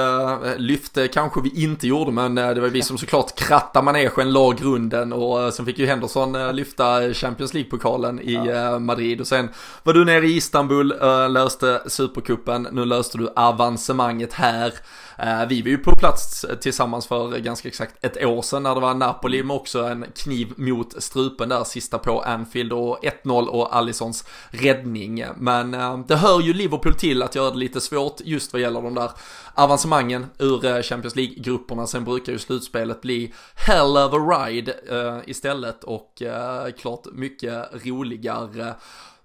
[0.56, 5.12] lyfte kanske vi inte gjorde men det var vi som såklart krattade manegen, la grunden
[5.12, 8.78] och sen fick ju Henderson lyfta Champions League-pokalen i ja.
[8.78, 9.48] Madrid och sen
[9.82, 10.94] var du nere i Istanbul,
[11.28, 14.72] löste Supercupen, nu löste du avancemanget här.
[15.18, 18.80] Eh, vi var ju på plats tillsammans för ganska exakt ett år sedan när det
[18.80, 23.76] var Napoli med också en kniv mot strupen där sista på Anfield och 1-0 och
[23.76, 25.24] Allisons räddning.
[25.36, 28.82] Men eh, det hör ju Liverpool till att göra det lite svårt just vad gäller
[28.82, 29.10] de där
[29.54, 31.86] avancemangen ur eh, Champions League-grupperna.
[31.86, 34.74] Sen brukar ju slutspelet bli hell of a ride
[35.26, 36.22] istället och
[36.78, 38.74] klart mycket roligare.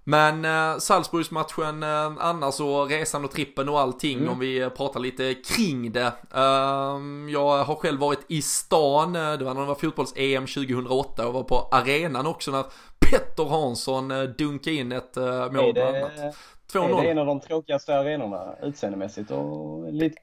[0.04, 4.30] Men eh, Salzburgsmatchen eh, annars och resan och trippen och allting mm.
[4.30, 6.12] om vi pratar lite kring det.
[6.34, 11.26] Eh, jag har själv varit i stan, eh, det var när det var fotbolls-EM 2008
[11.26, 12.64] och var på arenan också när
[13.10, 16.36] Petter Hansson eh, dunkade in ett eh, mål bland annat.
[16.74, 16.98] 2-0.
[16.98, 20.16] Är det en av de tråkigaste arenorna utseendemässigt och lite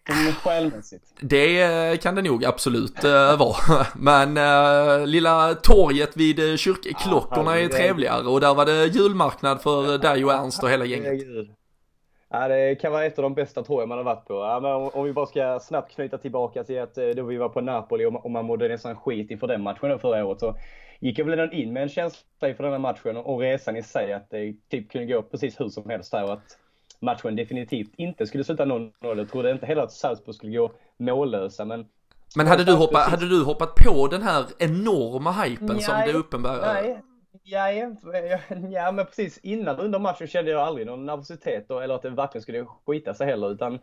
[0.44, 1.04] själmässigt?
[1.22, 3.86] Det kan det nog absolut äh, vara.
[3.96, 9.98] Men äh, lilla torget vid äh, kyrkklockorna är trevligare och där var det julmarknad för
[9.98, 11.24] dig och Ernst och hela gänget.
[12.30, 14.34] Ja, det kan vara ett av de bästa torgen man har varit på.
[14.34, 17.62] Ja, men om vi bara ska snabbt knyta tillbaka till att då vi var på
[17.62, 20.40] Napoli och man mådde nästan skit inför den matchen förra året.
[20.40, 20.56] Så
[21.02, 23.84] gick jag väl redan in med en känsla inför den här matchen och resan i
[23.84, 26.58] sig att det typ kunde gå precis hur som helst där och att
[27.00, 28.92] matchen definitivt inte skulle sluta 0-0.
[29.02, 31.86] Jag trodde inte heller att Salzburg skulle gå mållösa men
[32.36, 36.14] men hade du, hoppat, hade du hoppat på den här enorma hypen nej, som det
[36.14, 36.74] uppenbara?
[36.74, 37.02] Nej,
[37.52, 38.40] nej,
[38.72, 42.42] ja, men precis innan under matchen kände jag aldrig någon nervositet eller att det verkligen
[42.42, 43.80] skulle skita sig heller utan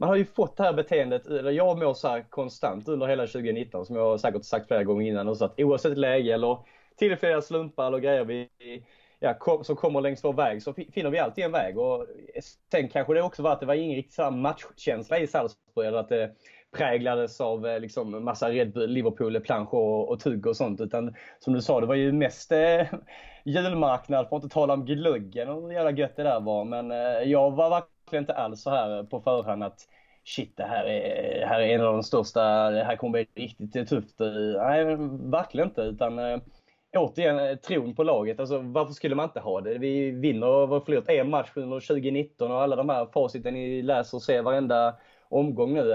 [0.00, 3.26] man har ju fått det här beteendet, eller jag mår så här konstant under hela
[3.26, 6.58] 2019 som jag säkert sagt flera gånger innan och så att oavsett läge eller
[6.96, 8.48] tillfälliga slumpar eller grejer vi,
[9.18, 11.78] ja, kom, som kommer längs vår väg så finner vi alltid en väg.
[11.78, 12.06] Och
[12.70, 15.98] sen kanske det också var att det var ingen riktigt samma matchkänsla i Salzburg eller
[15.98, 16.30] att det
[16.76, 20.80] präglades av eh, liksom massa Red Bull, Liverpool, planscher och, och tugg och sånt.
[20.80, 22.86] Utan som du sa det var ju mest eh,
[23.44, 26.64] julmarknad, för att inte tala om glöggen och hur jävla gött det där var.
[26.64, 27.70] Men eh, jag var
[28.10, 29.88] verkligen inte alls så här på förhand att
[30.24, 33.88] shit, det här är, här är en av de största, det här kommer bli riktigt
[33.88, 34.18] tufft.
[34.56, 34.84] Nej,
[35.30, 35.82] verkligen inte.
[35.82, 36.40] Utan eh,
[36.96, 38.40] återigen, eh, tron på laget.
[38.40, 39.78] Alltså, varför skulle man inte ha det?
[39.78, 43.82] Vi vinner och har förlorat en match under 2019 och alla de här faciten ni
[43.82, 44.94] läser och ser varenda
[45.30, 45.92] omgång nu.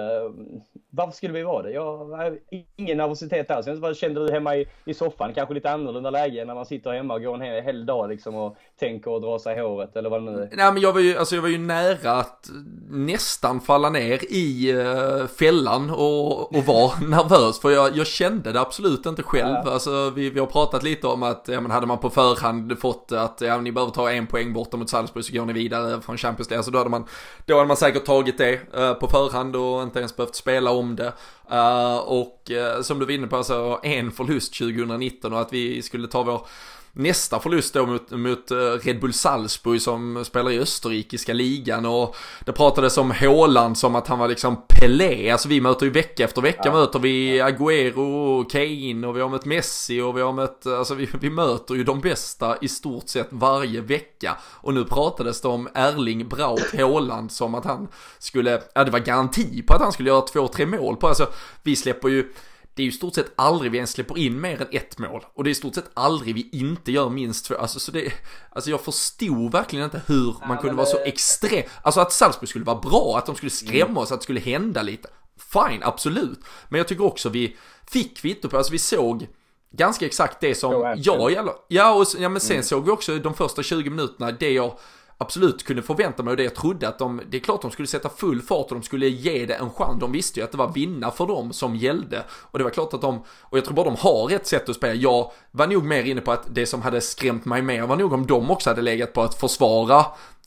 [0.90, 1.72] Varför skulle vi vara det?
[1.72, 2.38] Jag har
[2.76, 3.68] ingen nervositet alls.
[3.68, 5.34] Vad kände du hemma i, i soffan?
[5.34, 8.36] Kanske lite annorlunda läge när man sitter hemma och går en hel, hel dag liksom
[8.36, 10.50] och tänker och drar sig i håret eller vad det nu är.
[10.56, 12.50] Nej men jag var ju, alltså jag var ju nära att
[12.90, 18.62] nästan falla ner i uh, fällan och, och vara nervös för jag, jag kände det
[18.62, 19.56] absolut inte själv.
[19.66, 19.72] Ja.
[19.72, 23.12] Alltså vi, vi har pratat lite om att, ja men hade man på förhand fått
[23.12, 26.18] att, ja ni behöver ta en poäng borta mot Salzburg så går ni vidare från
[26.18, 26.60] Champions League.
[26.60, 27.06] Alltså då hade man,
[27.46, 29.25] då hade man säkert tagit det uh, på förhand
[29.56, 31.14] och inte ens behövt spela om det.
[31.52, 35.82] Uh, och uh, som du var inne på, alltså en förlust 2019 och att vi
[35.82, 36.48] skulle ta vår
[36.96, 42.16] nästa förlust då mot, mot eh, Red Bull Salzburg som spelar i österrikiska ligan och
[42.46, 46.24] det pratades om Håland som att han var liksom Pelé, alltså vi möter ju vecka
[46.24, 46.72] efter vecka ja.
[46.72, 50.96] möter vi Agüero och Kane och vi har mött Messi och vi har mött, alltså
[50.96, 54.38] vi, vi möter ju de bästa i stort sett varje vecka.
[54.44, 57.88] Och nu pratades det om Erling Braut Håland som att han
[58.20, 61.28] skulle, ja det var garanti på att han skulle göra två, tre mål på, alltså
[61.64, 62.34] vi släpper ju
[62.76, 65.26] det är ju stort sett aldrig vi ens släpper in mer än ett mål.
[65.34, 67.56] Och det är i stort sett aldrig vi inte gör minst två.
[67.56, 68.14] Alltså, så det,
[68.50, 71.64] alltså jag förstod verkligen inte hur man kunde vara så extrem.
[71.82, 74.82] Alltså att Salzburg skulle vara bra, att de skulle skrämma oss, att det skulle hända
[74.82, 75.10] lite.
[75.54, 76.40] Fine, absolut.
[76.70, 77.58] Men jag tycker också vi
[77.88, 79.28] fick kvitto på, alltså vi såg
[79.72, 81.32] ganska exakt det som jag,
[81.68, 82.64] ja, och, ja men sen mm.
[82.64, 84.78] såg vi också de första 20 minuterna det jag
[85.18, 87.88] absolut kunde förvänta mig och det jag trodde att de, det är klart de skulle
[87.88, 90.00] sätta full fart och de skulle ge det en chans.
[90.00, 92.24] De visste ju att det var vinna för dem som gällde.
[92.32, 94.76] Och det var klart att de, och jag tror bara de har ett sätt att
[94.76, 94.94] spela.
[94.94, 98.14] Jag var nog mer inne på att det som hade skrämt mig mer var nog
[98.14, 100.06] om de också hade legat på att försvara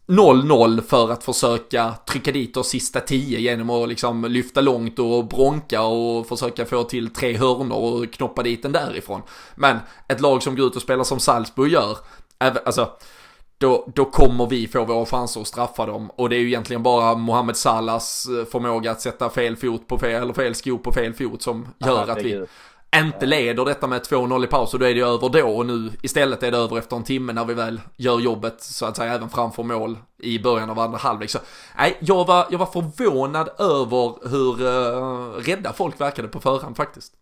[0.09, 5.25] 0-0 för att försöka trycka dit oss sista 10 genom att liksom lyfta långt och
[5.25, 9.23] bronka och försöka få till tre hörnor och knoppa dit den därifrån.
[9.55, 9.79] Men
[10.09, 11.99] ett lag som går ut och spelar som Salzburg gör,
[12.39, 12.91] alltså
[13.59, 16.11] då, då kommer vi få våra chanser att straffa dem.
[16.15, 19.99] Och det är ju egentligen bara Mohamed Salahs eh, förmåga att sätta fel fot på
[19.99, 22.47] fel, eller fel sko på fel fot som gör Aha, att vi
[22.97, 25.91] inte leder detta med 2-0 i paus och då är det över då och nu
[26.03, 29.15] istället är det över efter en timme när vi väl gör jobbet så att säga
[29.15, 31.31] även framför mål i början av andra halvlek.
[31.31, 31.39] Så
[31.79, 37.13] nej, jag var, jag var förvånad över hur uh, rädda folk verkade på förhand faktiskt.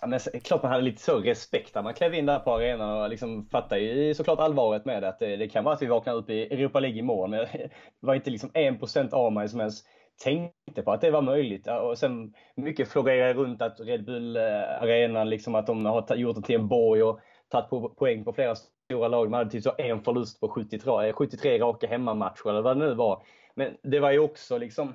[0.00, 3.02] Ja, men klart man hade lite så respekt när man klev in där på arenan
[3.02, 5.08] och liksom fattade ju såklart allvaret med det.
[5.08, 7.30] Att det, det kan vara att vi vaknar upp i Europa League imorgon.
[7.30, 9.82] Men det var inte liksom en procent av mig som ens
[10.24, 11.68] tänkte på att det var möjligt.
[11.68, 16.42] Och sen mycket florerar runt att Red Bull-arenan, eh, liksom att de har gjort det
[16.42, 19.30] till en borg och tagit po poäng på flera stora lag.
[19.30, 22.86] Man hade typ så en förlust på 73, 73 eh, raka hemmamatcher eller vad det
[22.86, 23.22] nu var.
[23.54, 24.94] Men det var ju också liksom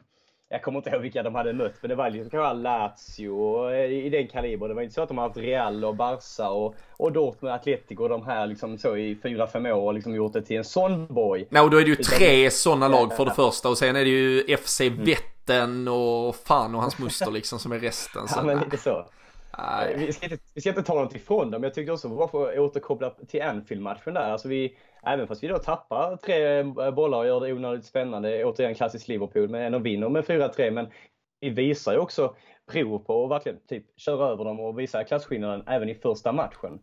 [0.53, 4.05] jag kommer inte ihåg vilka de hade mött, men det var liksom kanske Lazio eh,
[4.05, 4.69] i den kalibern.
[4.69, 8.03] Det var inte så att de har haft Real och Barca och, och Dortmund, Atletico
[8.03, 11.07] och de här liksom så i 4-5 år och liksom gjort det till en sån
[11.07, 11.45] borg.
[11.49, 14.03] Nej, och då är det ju tre sådana lag för det första och sen är
[14.03, 15.03] det ju FC mm.
[15.03, 18.27] Vätten och fan och hans muster liksom som är resten.
[18.27, 19.05] Så, ja, men lite så.
[19.57, 19.95] Nej.
[19.97, 22.27] Vi, ska inte, vi ska inte ta något ifrån dem, men jag tyckte också, bara
[22.27, 26.91] för att återkoppla till Anfield-matchen där, alltså vi, även fast vi då tappar tre eh,
[26.91, 30.87] bollar och gör det onödigt spännande, återigen klassiskt Liverpool, men ändå vinner med 4-3, men
[31.39, 32.35] vi visar ju också
[32.71, 36.79] prov på att verkligen typ köra över dem och visa klasskillnaden även i första matchen.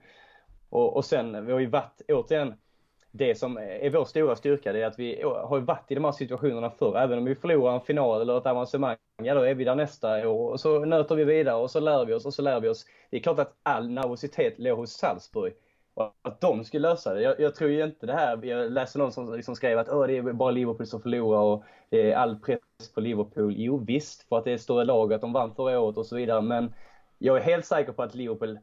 [0.68, 2.54] Och, och sen, vi har ju varit, återigen,
[3.10, 6.12] det som är vår stora styrka, det är att vi har varit i de här
[6.12, 6.98] situationerna förr.
[6.98, 10.28] Även om vi förlorar en final eller ett avancemang, ja då är vi där nästa
[10.28, 12.68] år och så nöter vi vidare och så lär vi oss och så lär vi
[12.68, 12.86] oss.
[13.10, 15.52] Det är klart att all nervositet låg hos Salzburg
[15.94, 17.22] och att de skulle lösa det.
[17.22, 20.16] Jag, jag tror ju inte det här, jag läste någon som liksom skrev att det
[20.16, 22.60] är bara Liverpool som förlorar och det är all press
[22.94, 23.54] på Liverpool.
[23.56, 26.16] Jo visst, för att det är större lag, att de vann förra året och så
[26.16, 26.40] vidare.
[26.40, 26.72] Men
[27.18, 28.58] jag är helt säker på att Liverpool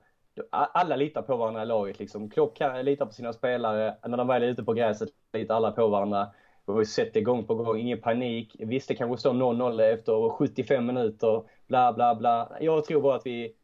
[0.51, 1.99] alla litar på varandra i laget.
[1.99, 2.29] Liksom.
[2.29, 3.95] Klopp litar på sina spelare.
[4.07, 6.27] När de väl är ute på gräset litar alla på varandra.
[6.67, 7.77] Vi har sett det gång på gång.
[7.77, 8.55] Ingen panik.
[8.59, 11.43] Visst, det kanske står 0-0 efter 75 minuter.
[11.67, 12.57] Bla, bla, bla.
[12.59, 13.55] Jag tror bara att vi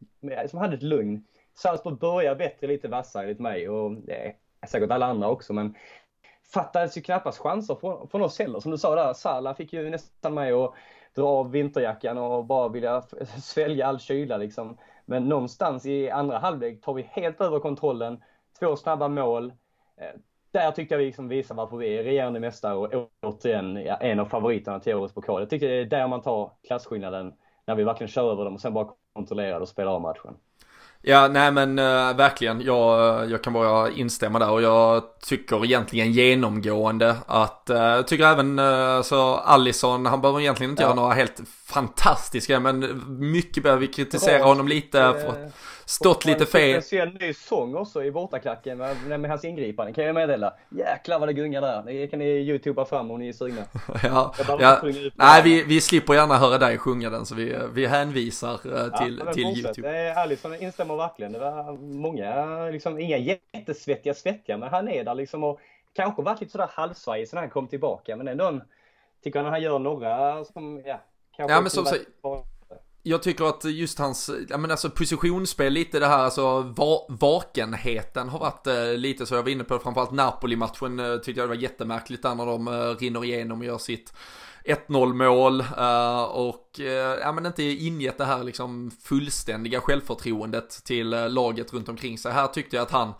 [0.49, 1.23] som hade ett lugn.
[1.55, 5.53] Salzburg börjar bättre, lite vassare enligt mig och det är säkert alla andra också.
[5.53, 5.75] Men
[6.53, 8.59] fattades ju knappast chanser från, från oss heller.
[8.59, 10.73] Som du sa där, Salah fick ju nästan mig att
[11.15, 13.01] dra av vinterjackan och bara vilja
[13.41, 14.77] svälja all kyla liksom.
[15.05, 18.23] Men någonstans i andra halvlek tar vi helt över kontrollen.
[18.59, 19.53] Två snabba mål.
[19.97, 20.19] Eh,
[20.51, 24.25] där tyckte jag vi liksom visar varför vi är regerande mästare och återigen en av
[24.25, 25.41] favoriterna till årets pokal.
[25.41, 27.33] Jag tycker det är där man tar klasskillnaden
[27.65, 30.37] när vi verkligen kör över dem och sen bara kontrollerar och spelar av matchen.
[31.05, 32.61] Ja, nej men uh, verkligen.
[32.61, 38.25] Jag, jag kan bara instämma där och jag tycker egentligen genomgående att, uh, jag tycker
[38.25, 40.87] även uh, så Allison, han behöver egentligen inte ja.
[40.87, 44.47] göra några helt fantastiska, men mycket behöver vi kritisera Bra.
[44.47, 45.51] honom lite för
[45.85, 46.69] stått lite fel.
[46.69, 50.53] Jag ser en ny sång också i bortaklacken med, med hans ingripande kan jag meddela.
[50.69, 51.83] Jäklar vad det gungar där.
[51.85, 53.61] Det kan ni youtuba fram om ni är sugna.
[54.03, 54.81] ja, ja.
[55.15, 59.21] Nej, vi, vi slipper gärna höra dig sjunga den så vi, vi hänvisar eh, till,
[59.25, 59.91] ja, till YouTube.
[59.91, 61.31] Det är Alisson instämmer verkligen.
[61.31, 65.59] Det var många, liksom inga jättesvettiga svettiga, men han är där liksom och
[65.93, 68.59] kanske varit lite sådär halvsvajig sen han kom tillbaka, men ändå
[69.23, 71.01] tycker han han gör några som, ja,
[71.35, 71.95] kanske ja, men som, så,
[73.03, 78.29] jag tycker att just hans, ja men alltså positionsspel lite det här, alltså va vakenheten
[78.29, 81.55] har varit eh, lite så jag var inne på framförallt Napoli-matchen eh, tyckte jag det
[81.55, 84.13] var jättemärkligt där när de eh, rinner igenom och gör sitt
[84.63, 91.13] 1-0 mål eh, och eh, ja men inte ingett det här liksom fullständiga självförtroendet till
[91.13, 92.31] eh, laget runt omkring sig.
[92.31, 93.13] Här tyckte jag att han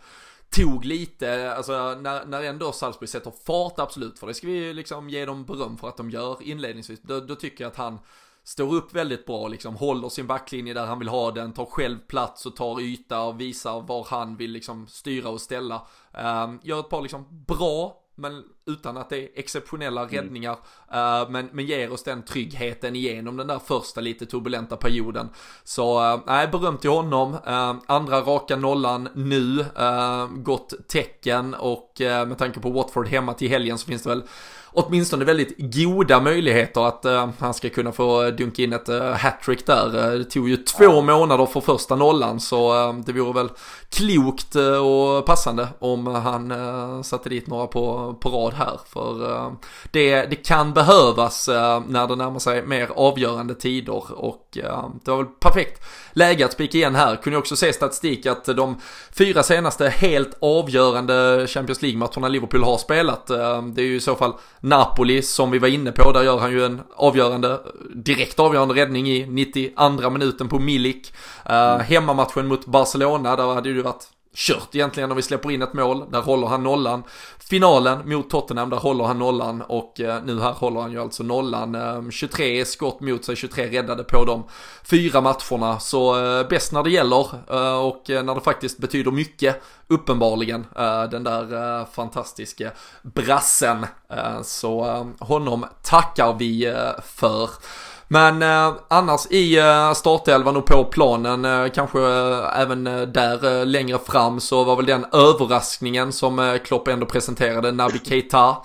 [0.50, 5.10] tog lite, alltså när, när ändå Salzburg sätter fart absolut, för det ska vi liksom
[5.10, 7.98] ge dem beröm för att de gör inledningsvis, då, då tycker jag att han
[8.44, 11.98] står upp väldigt bra, liksom håller sin backlinje där han vill ha den, tar själv
[11.98, 15.86] plats och tar yta och visar var han vill liksom styra och ställa.
[16.44, 20.14] Um, gör ett par liksom bra men utan att det är exceptionella mm.
[20.14, 20.52] räddningar.
[20.52, 25.28] Uh, men, men ger oss den tryggheten igenom den där första lite turbulenta perioden.
[25.64, 27.34] Så nej, uh, beröm till honom.
[27.34, 29.64] Uh, andra raka nollan nu,
[30.36, 34.22] gott tecken och med tanke på Watford hemma till helgen så finns det väl
[34.74, 39.66] åtminstone väldigt goda möjligheter att uh, han ska kunna få dunka in ett uh, hattrick
[39.66, 39.86] där.
[39.96, 41.00] Uh, det tog ju två ja.
[41.00, 43.48] månader för första nollan så uh, det vore väl
[43.88, 48.80] klokt och passande om han satte dit några på, på rad här.
[48.86, 49.52] För
[49.90, 51.48] det, det kan behövas
[51.86, 54.48] när det närmar sig mer avgörande tider och
[55.04, 57.16] det var väl perfekt läge att spika igen här.
[57.16, 58.80] Kunde också se statistik att de
[59.12, 64.32] fyra senaste helt avgörande Champions League-matcherna Liverpool har spelat, det är ju i så fall
[64.64, 67.60] Napoli som vi var inne på, där gör han ju en avgörande,
[67.94, 71.14] direkt avgörande räddning i 92 minuten på Milik.
[71.50, 75.62] Uh, hemmamatchen mot Barcelona, där hade det ju varit kört egentligen när vi släpper in
[75.62, 76.10] ett mål.
[76.10, 77.02] Där håller han nollan.
[77.38, 81.22] Finalen mot Tottenham, där håller han nollan och eh, nu här håller han ju alltså
[81.22, 81.74] nollan.
[81.74, 84.44] Ehm, 23 skott mot sig, 23 räddade på de
[84.84, 85.80] fyra matcherna.
[85.80, 90.66] Så eh, bäst när det gäller eh, och när det faktiskt betyder mycket, uppenbarligen,
[91.10, 92.70] den där fantastiska
[93.02, 93.86] brassen.
[94.42, 96.74] så ehm, honom tackar vi
[97.04, 97.50] för.
[98.08, 103.60] Men eh, annars i eh, startelvan och på planen, eh, kanske eh, även eh, där
[103.60, 108.56] eh, längre fram så var väl den överraskningen som eh, Klopp ändå presenterade, Naby Keita.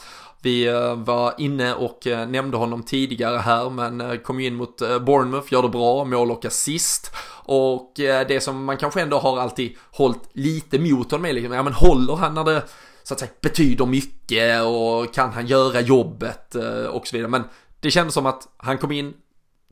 [0.41, 4.77] Vi eh, var inne och eh, nämnde honom tidigare här men kom ju in mot
[4.77, 7.11] Bournemouth, gör det bra, mål och assist.
[7.43, 11.63] Och det som man kanske ändå har alltid hållit lite mot honom är liksom, ja
[11.63, 12.63] men håller han när det
[13.03, 16.55] så att säga betyder mycket och kan han göra jobbet
[16.91, 17.29] och så vidare.
[17.29, 17.43] Men
[17.79, 19.13] det kändes som att han kom in,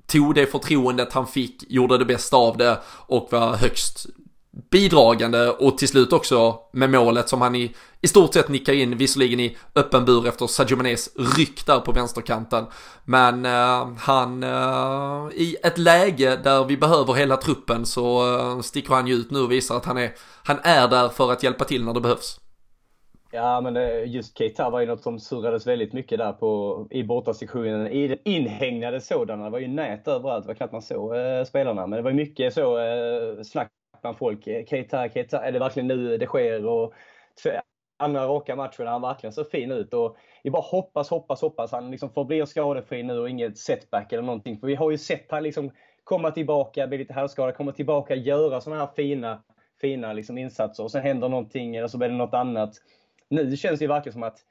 [0.08, 4.06] tog det förtroendet han fick, gjorde det bästa av det och var högst
[4.72, 8.98] bidragande och till slut också med målet som han i, i stort sett nickar in,
[8.98, 12.66] visserligen i öppen bur efter Sadio Manés ryck där på vänsterkanten.
[13.06, 18.94] Men eh, han, eh, i ett läge där vi behöver hela truppen så eh, sticker
[18.94, 20.12] han ju ut nu och visar att han är,
[20.44, 22.40] han är där för att hjälpa till när det behövs.
[23.32, 27.04] Ja, men eh, just Keita var ju något som surrades väldigt mycket där på, i
[27.04, 27.88] bortasektionen.
[27.88, 29.44] I den inhägnade sådana.
[29.44, 30.44] Det var ju nät överallt.
[30.44, 31.88] Det var knappt man såg eh, spelarna.
[31.88, 33.72] Men det var mycket så eh, snack
[34.02, 34.44] bland folk.
[34.44, 36.66] Keita, Keita, är det verkligen nu det sker?
[36.66, 36.94] Och
[37.98, 39.94] andra raka matchen han verkligen så fin ut.
[39.94, 44.24] Och vi bara hoppas, hoppas, hoppas han liksom förblir skadefri nu och inget setback eller
[44.24, 44.60] någonting.
[44.60, 45.72] För vi har ju sett han liksom
[46.04, 49.44] komma tillbaka, bli lite halvskadad, komma tillbaka, göra sådana här fina,
[49.82, 50.84] fina liksom insatser.
[50.84, 52.72] Och sen händer någonting eller så blir det något annat
[53.30, 54.46] nu känns det verkligen som att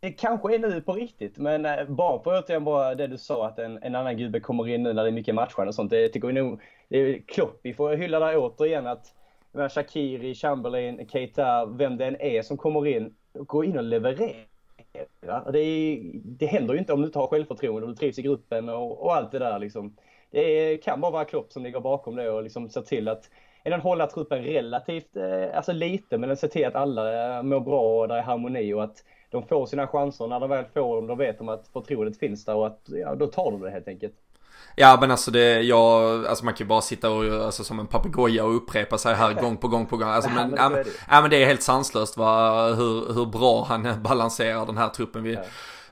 [0.00, 3.46] det kanske är nu på riktigt, men eh, bara på återigen bara det du sa
[3.46, 5.90] att en, en annan gubbe kommer in nu när det är mycket matcher och sånt.
[5.90, 9.14] Det tycker vi nog, det är Klopp, vi får hylla där återigen att
[9.70, 14.44] Shakiri, Chamberlain, Keita, vem det än är som kommer in, går in och levererar.
[15.52, 18.22] Det, är, det händer ju inte om du inte har självförtroende och du trivs i
[18.22, 19.96] gruppen och, och allt det där liksom.
[20.30, 23.30] Det är, kan bara vara Klopp som ligger bakom det och liksom ser till att
[23.70, 27.60] den hålla truppen relativt, eh, alltså lite, men den ser till att alla eh, mår
[27.60, 28.96] bra och det är harmoni och att
[29.30, 30.26] de får sina chanser.
[30.26, 33.14] När de väl får dem, då vet de att förtroendet finns där och att ja,
[33.14, 34.14] då tar de det helt enkelt.
[34.76, 37.86] Ja men alltså det, jag, alltså man kan ju bara sitta och, alltså som en
[37.86, 40.08] papegoja och upprepa sig här gång på gång på gång.
[40.08, 44.02] Alltså, men, ja, men, ja, men det är helt sanslöst va, hur, hur bra han
[44.02, 45.22] balanserar den här truppen.
[45.22, 45.42] Vi, ja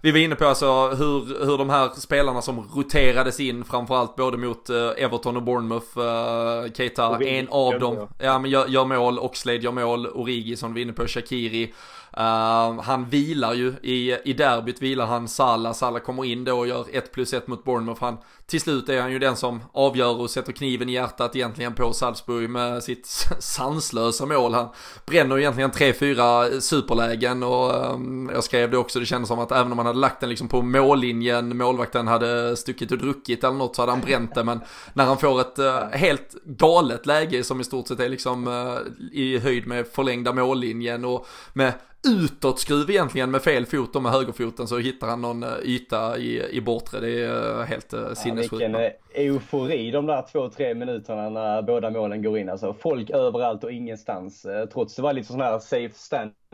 [0.00, 4.36] vi var inne på alltså hur, hur de här spelarna som roterades in framförallt både
[4.36, 5.98] mot uh, Everton och Bournemouth.
[5.98, 10.74] Uh, Keita, en av dem, ja men gör, gör mål, Oxlade gör mål, Origi som
[10.74, 11.72] vi var inne på, Shakiri.
[12.20, 16.66] Uh, han vilar ju i, i derbyt, vilar han Salah, Salah kommer in då och
[16.66, 18.00] gör 1 plus 1 mot Bournemouth.
[18.00, 21.74] Han, till slut är han ju den som avgör och sätter kniven i hjärtat egentligen
[21.74, 23.06] på Salzburg med sitt
[23.38, 24.54] sanslösa mål.
[24.54, 24.68] Han
[25.06, 29.72] bränner egentligen 3-4 superlägen och um, jag skrev det också, det kändes som att även
[29.72, 33.76] om han hade lagt den liksom på mållinjen, målvakten hade stuckit och druckit eller något
[33.76, 34.44] så hade han bränt det.
[34.44, 34.60] Men
[34.94, 38.78] när han får ett uh, helt galet läge som i stort sett är liksom uh,
[39.12, 41.72] i höjd med förlängda mållinjen och med
[42.06, 46.42] utåtskruv egentligen med fel fot och med högerfoten så hittar han någon eh, yta i,
[46.50, 47.00] i bortre.
[47.00, 48.52] Det är helt ja, sinnessjukt.
[48.52, 48.76] Vilken
[49.14, 52.48] eufori de där två, tre minuterna när båda målen går in.
[52.48, 54.46] Alltså folk överallt och ingenstans.
[54.72, 55.94] Trots det var lite sån här safe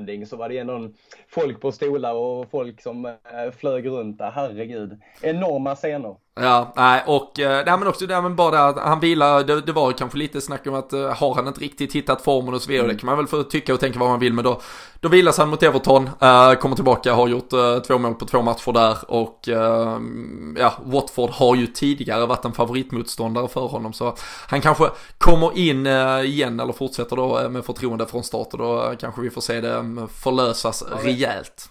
[0.02, 0.88] standing så var det ändå
[1.28, 3.14] folk på stolar och folk som
[3.60, 4.30] flög runt där.
[4.30, 5.00] Herregud.
[5.22, 6.16] Enorma scener.
[6.34, 9.92] Ja, nej och nej, men också det men bara att han vilar, det, det, var
[9.92, 12.84] kanske lite snack om att har han inte riktigt hittat formen och så vidare.
[12.84, 12.96] Mm.
[12.96, 14.60] Det kan man väl få tycka och tänka vad man vill men då,
[15.00, 18.42] då vilas han mot Everton, uh, kommer tillbaka, har gjort uh, två mål på två
[18.42, 20.00] matcher där och uh,
[20.58, 24.14] ja, Watford har ju tidigare varit en favoritmotståndare för honom så
[24.48, 25.86] han kanske kommer in
[26.26, 29.82] igen eller fortsätter då med förtroende från start och då kanske vi får se det
[30.08, 31.70] förlösas rejält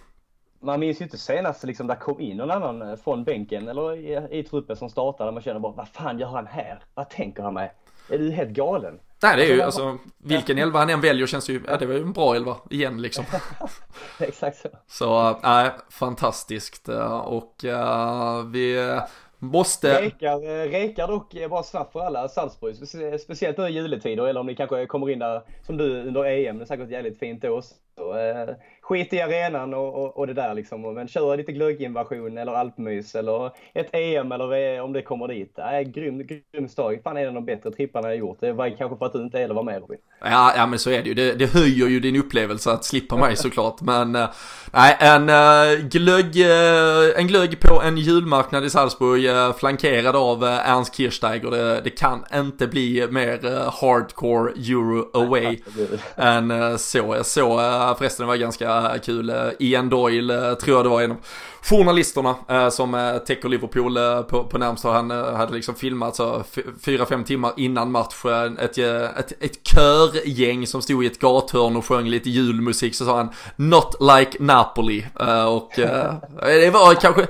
[0.61, 3.95] man minns ju inte senast liksom där kom in någon annan eh, från bänken eller
[3.95, 5.31] i, i truppen som startade.
[5.31, 6.83] Man känner bara, vad fan gör han här?
[6.93, 7.71] Vad tänker han med?
[8.09, 8.99] Är du helt galen?
[9.23, 11.85] Nej det är ju alltså, alltså vilken elva han än väljer känns ju, ja det
[11.85, 13.25] var ju en bra elva igen liksom.
[14.19, 14.69] Exakt så.
[14.87, 16.89] Så, nej, äh, fantastiskt
[17.23, 18.99] och äh, vi
[19.41, 20.01] måste...
[20.01, 20.39] Rekar,
[20.69, 22.75] rekar dock bara snabbt för alla Salzburg,
[23.19, 26.57] speciellt nu i juletider eller om ni kanske kommer in där som du under EM,
[26.57, 27.61] det är säkert jävligt fint då.
[27.95, 28.49] Så, eh,
[28.91, 30.93] skit i arenan och, och, och, det där liksom.
[30.93, 35.59] Men kör lite glögginvasion eller alpmys eller ett EM eller om det kommer dit.
[35.59, 36.99] Äh, grym, grym stad.
[37.03, 38.37] Fan är det de bättre tripparna jag gjort.
[38.39, 39.97] Det var kanske för att du inte heller var med Robin.
[40.21, 41.13] Ja, ja men så är det ju.
[41.13, 43.81] Det, det höjer ju din upplevelse att slippa mig såklart.
[43.81, 44.29] Men äh,
[44.73, 50.95] nej, en äh, glögg, äh, en glögg på en julmarknad i Salzburg flankerad av Ernst
[50.95, 51.51] Kirchsteiger.
[51.51, 53.39] Det, det kan inte bli mer
[53.81, 55.59] hardcore euro away
[56.15, 56.97] än äh, så.
[56.97, 57.59] Jag såg
[57.97, 59.33] förresten, det var ganska kul.
[59.59, 61.17] Ian Doyle tror jag det var en av
[61.61, 64.91] journalisterna eh, som eh, täcker Liverpool eh, på, på närmsta.
[64.91, 66.43] Han eh, hade liksom filmat så
[66.85, 68.25] fyra, fem timmar innan match.
[68.59, 72.95] Ett, ett, ett körgäng som stod i ett gathörn och sjöng lite julmusik.
[72.95, 75.05] Så sa han Not like Napoli.
[75.47, 77.27] och det var kanske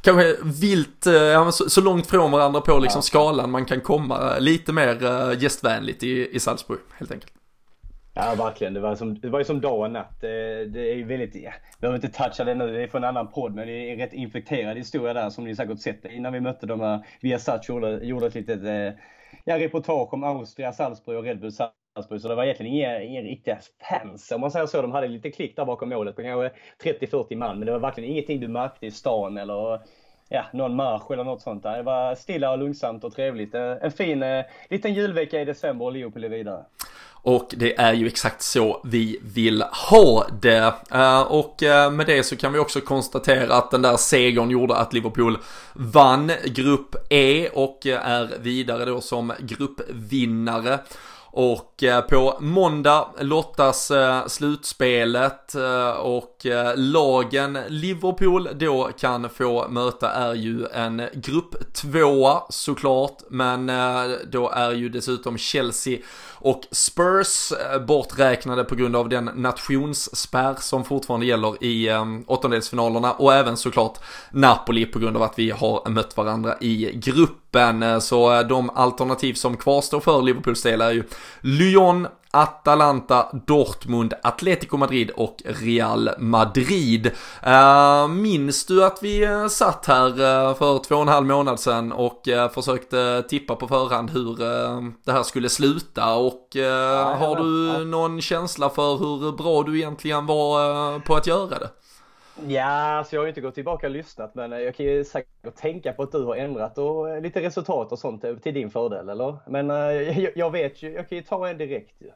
[0.00, 1.06] kanske vilt,
[1.52, 4.38] så, så, långt från varandra på liksom skalan man kan komma.
[4.38, 7.32] Lite mer gästvänligt i, i Salzburg helt enkelt.
[8.16, 8.74] Ja, verkligen.
[8.74, 10.20] Det var, som, det var ju som dag och natt.
[10.20, 13.04] Det, det är ju väldigt, ja, vi behöver inte toucha det nu, det är från
[13.04, 16.04] en annan podd, men det är en rätt infekterad historia där som ni säkert sett
[16.04, 17.06] innan vi mötte dem här.
[17.20, 19.00] Viasat gjorde, gjorde ett litet eh,
[19.44, 22.20] ja, reportage om Austria, Salzburg och Red Bull Salzburg.
[22.20, 23.58] Så det var egentligen inga, inga riktiga
[23.88, 24.82] fans om man säger så.
[24.82, 26.50] De hade lite klick där bakom målet på kanske
[26.82, 29.80] 30-40 man, men det var verkligen ingenting du märkte i stan eller
[30.34, 31.76] ja, någon marsch eller något sånt där.
[31.76, 33.54] Det var stilla och lugnsamt och trevligt.
[33.54, 36.64] Eh, en fin eh, liten julvecka i december och Leopold är vidare.
[37.26, 40.74] Och det är ju exakt så vi vill ha det.
[40.90, 44.76] Eh, och eh, med det så kan vi också konstatera att den där segern gjorde
[44.76, 45.38] att Liverpool
[45.72, 50.78] vann Grupp E och är vidare då som gruppvinnare.
[51.36, 60.10] Och eh, på måndag lottas eh, slutspelet eh, och lagen Liverpool då kan få möta
[60.10, 63.18] är ju en grupp tvåa såklart.
[63.28, 63.70] Men
[64.30, 65.98] då är ju dessutom Chelsea
[66.32, 67.52] och Spurs
[67.86, 71.90] borträknade på grund av den nationsspärr som fortfarande gäller i
[72.26, 73.98] åttondelsfinalerna och även såklart
[74.30, 77.82] Napoli på grund av att vi har mött varandra i grupp gruppen.
[77.82, 81.04] Eh, så eh, de alternativ som kvarstår för Liverpools del är ju
[81.40, 87.10] Lyon, Atalanta, Dortmund, Atletico Madrid och Real Madrid.
[87.46, 92.22] Uh, minns du att vi satt här för två och en halv månad sedan och
[92.54, 94.36] försökte tippa på förhand hur
[95.04, 96.48] det här skulle sluta och
[97.18, 101.70] har du någon känsla för hur bra du egentligen var på att göra det?
[102.42, 105.54] Ja, så jag har ju inte gått tillbaka och lyssnat men jag kan ju säkert
[105.54, 108.70] tänka på att du har ändrat och eh, lite resultat och sånt eh, till din
[108.70, 109.36] fördel eller?
[109.46, 112.10] Men eh, jag, vet ju, jag kan ju ta en direkt ju.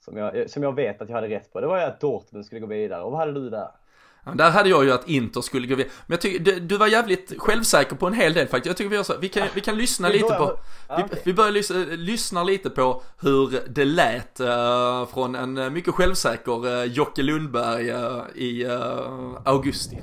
[0.00, 1.60] Som jag, som jag vet att jag hade rätt på.
[1.60, 3.68] Det var ju att Dortmund skulle gå vidare och vad hade du där?
[4.24, 5.92] Ja, där hade jag ju att Inter skulle gå vidare.
[6.06, 8.66] Men jag tycker, du, du var jävligt självsäker på en hel del faktiskt.
[8.66, 10.58] Jag tycker vi gör så, vi kan, vi kan lyssna Vi lite på,
[10.96, 16.66] vi, vi börjar lys, lyssna lite på hur det lät eh, från en mycket självsäker
[16.66, 18.66] uh, Jocke Lundberg eh, i
[19.44, 19.98] augusti.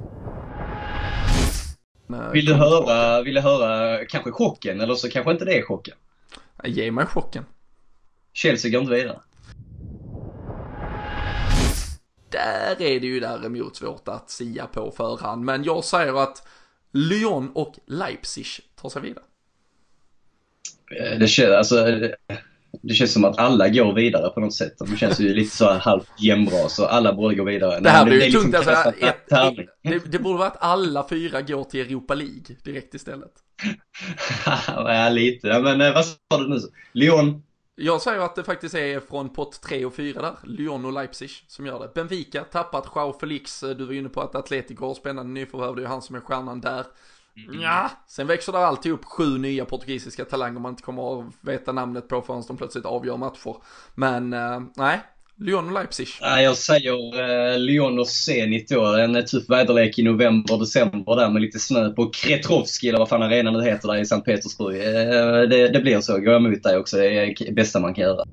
[2.34, 5.96] Vill du höra, vill du höra kanske chocken eller så kanske inte det är chocken.
[6.64, 7.46] Ge mig chocken.
[8.34, 9.20] Chelsea går inte vidare.
[12.32, 16.48] Där är det ju däremot svårt att sia på förhand, men jag säger att
[16.94, 18.46] Lyon och Leipzig
[18.82, 19.24] tar sig vidare.
[21.00, 22.16] Eh, Det känns, alltså, det-
[22.82, 24.74] det känns som att alla går vidare på något sätt.
[24.80, 27.80] De känns ju lite så halvt jämnbra så alla borde gå vidare.
[27.80, 28.72] Det här blir ju är tungt alltså.
[29.02, 29.68] Ett, tävling.
[29.84, 33.32] det, det borde vara att alla fyra går till Europa League direkt istället.
[34.68, 35.60] ja, lite.
[35.60, 36.60] Men eh, vad sa du nu?
[36.94, 37.44] Lyon?
[37.82, 41.30] Jag säger att det faktiskt är från pott 3 och 4 där, Lyon och Leipzig
[41.48, 41.94] som gör det.
[41.94, 45.84] Benfica tappat Joao Felix, du var inne på att Atletico har spännande nyförvärv, det är
[45.84, 46.86] ju han som är stjärnan där.
[47.62, 50.60] Ja, sen växer det alltid upp sju nya portugisiska talanger.
[50.60, 53.56] Man inte kommer att veta namnet på förrän de plötsligt avgör matcher.
[53.96, 55.02] Men eh, nej,
[55.40, 56.08] Lyon och Leipzig.
[56.22, 57.20] Nej, jag säger
[57.54, 58.86] eh, Lyon och Zenit då.
[58.86, 63.22] En tuff väderlek i november, december där med lite snö på Kretrovski eller vad fan
[63.22, 64.76] arenan nu heter där i Sankt Petersburg.
[64.76, 66.14] Eh, det, det blir så.
[66.14, 66.98] Går jag emot dig också.
[66.98, 68.24] Det är det bästa man kan göra.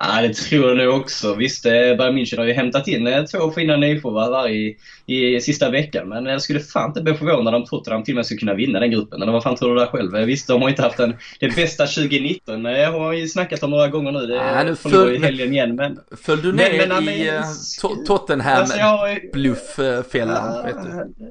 [0.00, 1.34] Ja, det tror jag nog också.
[1.34, 4.76] Visst, eh, Bayern München har ju hämtat in eh, två fina nyförvärv här i,
[5.06, 6.08] i sista veckan.
[6.08, 8.80] Men jag skulle fan inte bli förvånad om Tottenham till och med skulle kunna vinna
[8.80, 9.22] den gruppen.
[9.22, 10.16] Eller vad fan tror du där själv?
[10.16, 12.66] Eh, Visst, de har inte haft den, det bästa 2019.
[12.66, 14.26] Eh, Jag har ju snackat om några gånger nu.
[14.26, 15.74] Det Ja, nu gå i föll- helgen igen.
[15.76, 17.42] Men, Föll du ner men, men, i men-
[17.82, 21.24] To- Tottenham alltså, jag, blufffällan, vet du?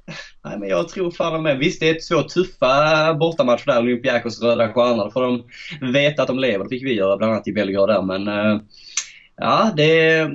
[0.45, 1.57] Nej, men jag tror fan med.
[1.57, 3.80] Visst, det är två tuffa bortamatcher där.
[3.80, 4.97] Olympiakos Röda Stjärnan.
[4.97, 5.43] Då får de
[5.93, 6.63] veta att de lever.
[6.63, 8.01] Det fick vi göra bland annat i Belgrad där.
[8.01, 8.28] Men
[9.36, 10.30] ja, det.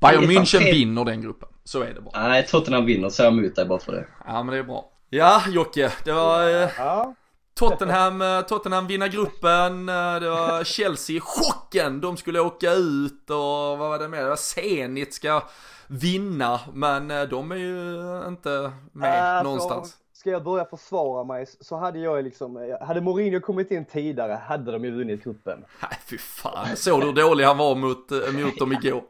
[0.00, 2.28] Bayern det München tre- vinner den gruppen, så är det bara.
[2.28, 3.08] Nej, Tottenham vinner.
[3.08, 4.06] Så jag emot dig bara för det.
[4.26, 4.90] Ja, men det är bra.
[5.10, 7.14] Ja, Jocke, det var eh, Ja,
[7.54, 13.36] Tottenham, eh, Tottenham vinna gruppen, eh, det var Chelsea, chocken, de skulle åka ut och
[13.36, 14.22] vad var det mer?
[14.22, 15.42] Det var Zenit ska
[15.86, 19.96] vinna, men de är ju inte med Alltså, någonstans.
[20.20, 24.72] Ska jag börja försvara mig så hade jag liksom, hade Mourinho kommit in tidigare hade
[24.72, 25.64] de ju vunnit cupen.
[25.82, 29.02] Nej, fy fan, såg du hur dålig han var mot, eh, mot dem igår?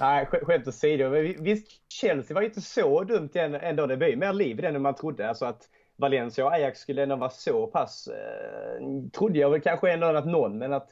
[0.00, 1.08] Nej, sk- skämt åsido.
[1.42, 3.86] Visst, Chelsea var ju inte så dumt än- ändå.
[3.86, 5.28] Det blev mer liv i den än man trodde.
[5.28, 5.62] Alltså att
[5.96, 8.86] Valencia och Ajax skulle ändå vara så pass, eh,
[9.18, 10.88] trodde jag väl kanske ändå att någon, men att,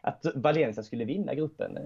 [0.00, 1.82] att Valencia skulle vinna gruppen, eh,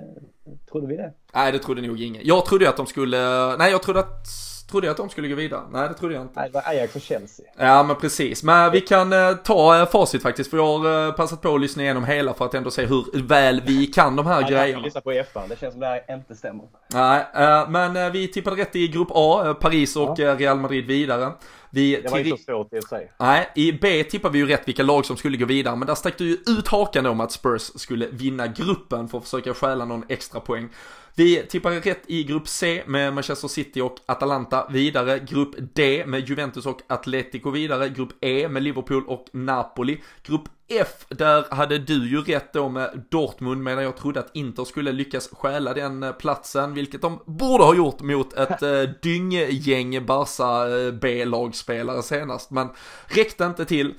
[0.70, 1.12] trodde vi det?
[1.34, 2.22] Nej, det trodde nog ingen.
[2.24, 3.18] Jag trodde att de skulle,
[3.56, 4.26] nej jag trodde att,
[4.70, 5.62] trodde jag att de skulle gå vidare.
[5.72, 6.40] Nej, det trodde jag inte.
[6.40, 7.46] Nej, det var Ajax och Chelsea.
[7.58, 11.12] Ja men precis, men vi kan eh, ta eh, facit faktiskt för jag har eh,
[11.12, 14.26] passat på att lyssna igenom hela för att ändå se hur väl vi kan de
[14.26, 14.82] här Jag grejerna.
[14.82, 16.64] lyssnar på F1, det känns som det här inte stämmer.
[16.92, 20.58] Nej, eh, men eh, vi tippade rätt i grupp A, eh, Paris och eh, Real
[20.58, 21.32] Madrid vidare.
[21.70, 23.12] Vi Det var till- så svårt i och sig.
[23.18, 25.94] Nej, i B tippade vi ju rätt vilka lag som skulle gå vidare, men där
[25.94, 29.84] stack du ju ut hakan om att Spurs skulle vinna gruppen för att försöka stjäla
[29.84, 30.68] någon extra poäng.
[31.16, 35.18] Vi tippade rätt i grupp C med Manchester City och Atalanta vidare.
[35.18, 37.88] Grupp D med Juventus och Atletico vidare.
[37.88, 40.00] Grupp E med Liverpool och Napoli.
[40.22, 44.64] Grupp F, där hade du ju rätt då med Dortmund medan jag trodde att Inter
[44.64, 50.06] skulle lyckas stjäla den eh, platsen, vilket de borde ha gjort mot ett eh, dynggäng
[50.06, 52.68] Barca eh, B-lagspelare senast, men
[53.06, 53.94] räckte inte till.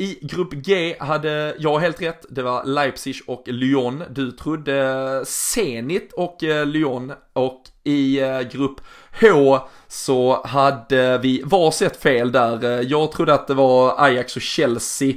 [0.00, 4.04] I grupp G hade jag helt rätt, det var Leipzig och Lyon.
[4.10, 8.80] Du trodde Zenit och eh, Lyon och i eh, grupp
[9.20, 12.64] H så hade vi varsitt fel där.
[12.64, 15.14] Eh, jag trodde att det var Ajax och Chelsea.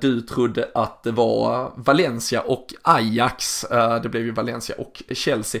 [0.00, 3.66] Du trodde att det var Valencia och Ajax.
[4.02, 5.60] Det blev ju Valencia och Chelsea.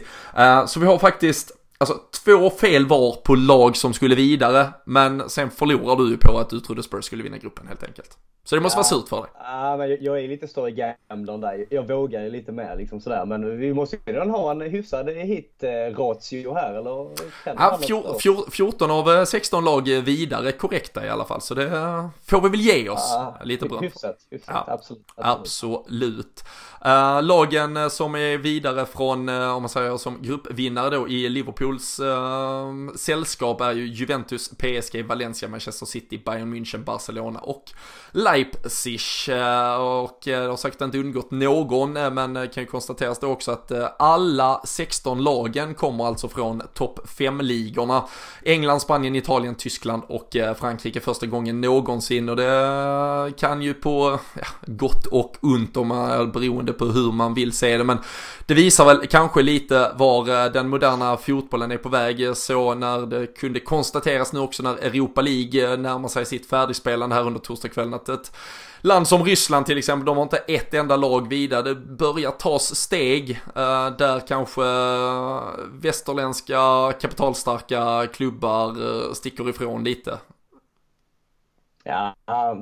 [0.66, 5.50] Så vi har faktiskt Alltså två fel var på lag som skulle vidare, men sen
[5.50, 8.18] förlorar du ju på att du trodde Spurs skulle vinna gruppen helt enkelt.
[8.48, 8.82] Så det måste Ja.
[8.82, 9.30] vara surt för dig.
[9.38, 11.66] Ja, men jag- jag är lite större gambler än dig.
[11.70, 13.24] Jag vågar ju lite mer liksom sådär.
[13.26, 17.08] Men vi måste ju redan ha en hyfsad hit-ratio här eller?
[17.44, 21.66] Ja, fjor, fjor, 14 av eh, 16 lag vidare korrekta i alla fall, så det
[21.76, 23.78] eh, får vi väl ge oss Ja, lite bra.
[23.80, 24.54] Hyfsat, hyfsat.
[24.66, 25.02] Ja, absolut.
[25.16, 25.80] absolut.
[25.86, 26.44] Absolut.
[26.84, 31.28] Eh, lagen eh, som är vidare från, eh, om man säger som gruppvinnare då i
[31.28, 37.64] Liverpools eh, sällskap är ju Juventus, PSG, Valencia, Manchester City, Bayern München, Barcelona och
[38.12, 42.66] Leipzig Leipzig eh, och eh, det har säkert inte undgått någon eh, men kan ju
[42.66, 48.04] konstateras då också att alla 16 lagen kommer alltså från topp 5-ligorna.
[48.42, 52.28] England, Spanien, Italien, Tyskland och Frankrike första gången någonsin.
[52.28, 57.34] Och det kan ju på ja, gott och ont om man beroende på hur man
[57.34, 57.84] vill se det.
[57.84, 57.98] Men
[58.46, 62.36] det visar väl kanske lite var den moderna fotbollen är på väg.
[62.36, 67.26] Så när det kunde konstateras nu också när Europa League närmar sig sitt färdigspelande här
[67.26, 68.25] under torsdagskvällen att ett
[68.82, 71.62] land som Ryssland till exempel, de har inte ett enda lag vidare.
[71.62, 75.42] Det börjar tas steg eh, där kanske eh,
[75.82, 80.18] västerländska kapitalstarka klubbar eh, sticker ifrån lite.
[81.84, 82.14] Ja,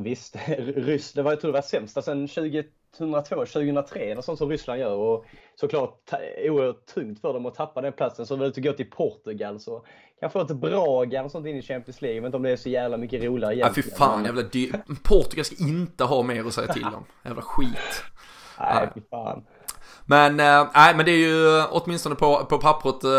[0.04, 0.36] visst.
[0.76, 2.64] Ryssland var, jag tror det var sämsta sedan 20
[2.98, 4.94] 2002, 2003, något sånt som Ryssland gör.
[4.94, 8.26] Och såklart oerhört tungt för dem att tappa den platsen.
[8.26, 9.84] Så de vill gå till Portugal så
[10.20, 12.16] kanske ett Braga och sånt in i Champions League.
[12.16, 13.88] Jag vet inte om det är så jävla mycket roligare egentligen.
[13.88, 17.04] Ja, fy fan, jävla dy- Portugal ska inte ha mer att säga till om.
[17.24, 18.02] Jävla skit.
[18.58, 19.44] Nej, fy fan.
[20.06, 23.10] Men, äh, men det är ju åtminstone på, på pappret, äh,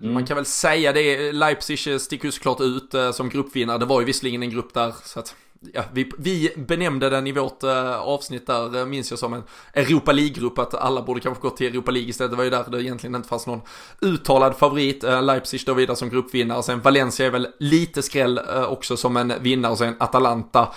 [0.00, 0.14] mm.
[0.14, 3.78] man kan väl säga det, Leipzig sticker ju såklart ut äh, som gruppvinnare.
[3.78, 5.34] Det var ju visserligen en grupp där, så att
[5.72, 9.42] ja, vi, vi benämnde den i vårt eh, avsnitt där, eh, minns jag som en
[9.74, 12.30] Europa League-grupp, att alla borde kanske gå till Europa League istället.
[12.30, 13.60] Det var ju där det egentligen inte fanns någon
[14.00, 15.04] uttalad favorit.
[15.04, 19.32] Eh, Leipzig då vidare som gruppvinnare, sen Valencia är väl lite skräll också som en
[19.40, 20.68] vinnare, och sen Atalanta.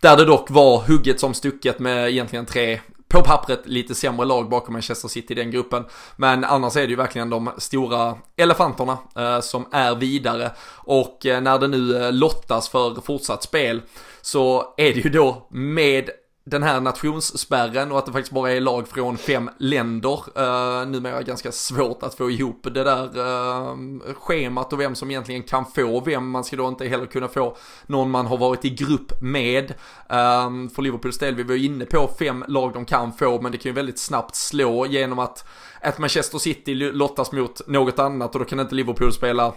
[0.00, 4.48] Där det dock var hugget som stucket med egentligen tre på pappret lite sämre lag
[4.48, 5.84] bakom Manchester City i den gruppen.
[6.16, 10.50] Men annars är det ju verkligen de stora elefanterna eh, som är vidare.
[10.74, 13.82] Och eh, när det nu eh, lottas för fortsatt spel
[14.20, 16.10] så är det ju då med
[16.50, 20.22] den här nationsspärren och att det faktiskt bara är lag från fem länder.
[20.38, 23.76] Uh, numera ganska svårt att få ihop det där uh,
[24.14, 26.30] schemat och vem som egentligen kan få vem.
[26.30, 29.64] Man ska då inte heller kunna få någon man har varit i grupp med.
[29.64, 33.58] Uh, för Liverpools del, vi var inne på fem lag de kan få, men det
[33.58, 35.44] kan ju väldigt snabbt slå genom att
[35.80, 39.52] att Manchester City lottas mot något annat och då kan inte Liverpool spela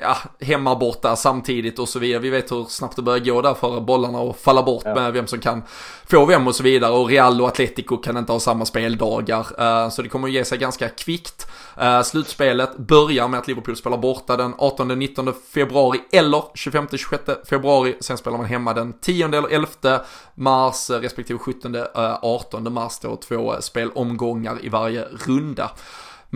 [0.00, 2.20] ja, hemma borta samtidigt och så vidare.
[2.20, 4.94] Vi vet hur snabbt det börjar gå där för bollarna och falla bort ja.
[4.94, 5.62] med vem som kan
[6.06, 6.92] få vem och så vidare.
[6.92, 9.46] Och Real och Atletico kan inte ha samma speldagar.
[9.60, 11.46] Uh, så det kommer att ge sig ganska kvickt.
[11.82, 17.96] Uh, slutspelet börjar med att Liverpool spelar borta den 18-19 februari eller 25-26 februari.
[18.00, 20.00] Sen spelar man hemma den 10 eller 11
[20.34, 23.16] mars respektive 17-18 mars då.
[23.16, 25.70] Två spelomgångar i varje runda.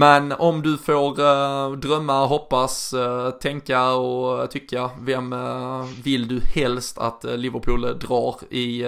[0.00, 6.40] Men om du får eh, drömma, hoppas, eh, tänka och tycka, vem eh, vill du
[6.54, 8.82] helst att Liverpool drar i,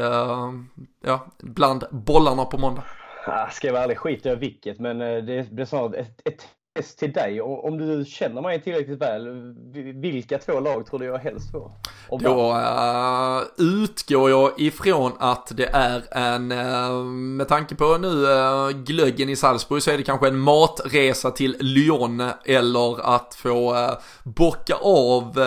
[1.04, 2.84] ja, bland bollarna på måndag?
[3.26, 6.42] Ah, ska jag vara ärlig skiter jag vilket, men det blir snarare ett, ett
[6.74, 7.40] test till dig.
[7.40, 9.54] Om du känner mig tillräckligt väl,
[9.94, 11.72] vilka två lag tror du jag helst får?
[12.20, 18.70] Då uh, utgår jag ifrån att det är en, uh, med tanke på nu uh,
[18.70, 23.90] glöggen i Salzburg så är det kanske en matresa till Lyon eller att få uh,
[24.24, 25.38] bocka av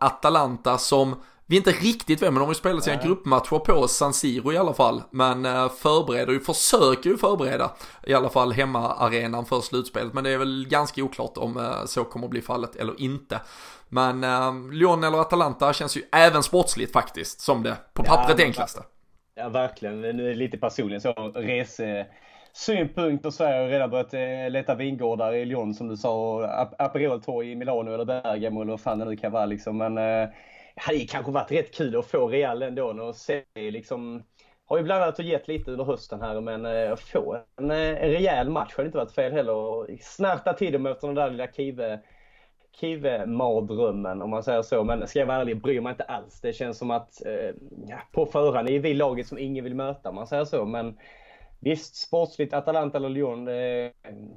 [0.00, 1.14] Atalanta som
[1.46, 4.56] vi inte riktigt vet, men de har ju spelat sina gruppmatcher på San Siro i
[4.56, 5.02] alla fall.
[5.10, 7.72] Men eh, förbereder ju, försöker ju förbereda
[8.06, 10.14] i alla fall hemmaarenan för slutspelet.
[10.14, 13.40] Men det är väl ganska oklart om eh, så kommer att bli fallet eller inte.
[13.88, 18.44] Men eh, Lyon eller Atalanta känns ju även sportsligt faktiskt som det på pappret ja,
[18.44, 18.82] enklaste.
[19.34, 20.00] Ja, verkligen.
[20.00, 22.06] Nu är lite personligen så rese
[22.52, 24.12] synpunkt och Sverige har redan börjat
[24.52, 26.44] leta vingårdar i Lyon som du sa och
[26.78, 29.76] Aperol i Milano eller Bergamo eller vad fan det nu kan vara liksom.
[29.76, 30.32] Men det
[30.76, 34.22] hade kanske varit rätt kul att få Real ändå och se liksom
[34.66, 37.76] har ju bland annat gett lite under hösten här men att eh, få en, eh,
[37.78, 39.54] en rejäl match hade inte varit fel heller.
[39.54, 42.00] Och snärta till dem efter den där lilla Kive
[42.80, 44.84] Kive-mardrömmen om man säger så.
[44.84, 46.40] Men ska jag vara ärlig, bryr mig inte alls.
[46.40, 47.54] Det känns som att eh,
[48.12, 50.64] på förhand är vi laget som ingen vill möta om man säger så.
[50.64, 50.98] Men
[51.64, 53.90] Visst, sportsligt Atalanta eller Lyon eh,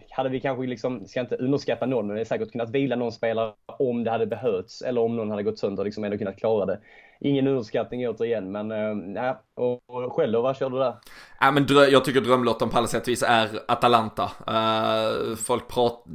[0.10, 3.12] hade vi kanske liksom, ska inte underskatta någon, men det är säkert kunnat vila någon
[3.12, 6.66] spelare om det hade behövts eller om någon hade gått sönder, liksom ändå kunnat klara
[6.66, 6.80] det.
[7.20, 8.72] Ingen underskattning återigen, men
[9.18, 10.96] eh, och, och själv då, vad kör du där?
[11.40, 14.24] Ja, men drö- jag tycker drömlotten på alla sätt och vis är Atalanta.
[14.24, 16.12] Uh, folk pratar,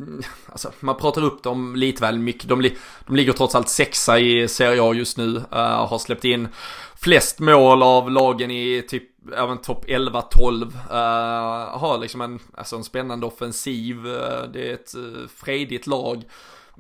[0.53, 2.49] alltså man pratar upp dem lite väl mycket.
[2.49, 2.77] De, li-
[3.07, 5.43] de ligger trots allt sexa i Serie A just nu, uh,
[5.87, 6.49] har släppt in
[6.97, 9.03] flest mål av lagen i typ
[9.37, 10.63] även topp 11-12.
[10.63, 13.97] Uh, eh, har liksom en, alltså en spännande offensiv.
[14.07, 16.25] Uh, det är ett uh, fredigt lag.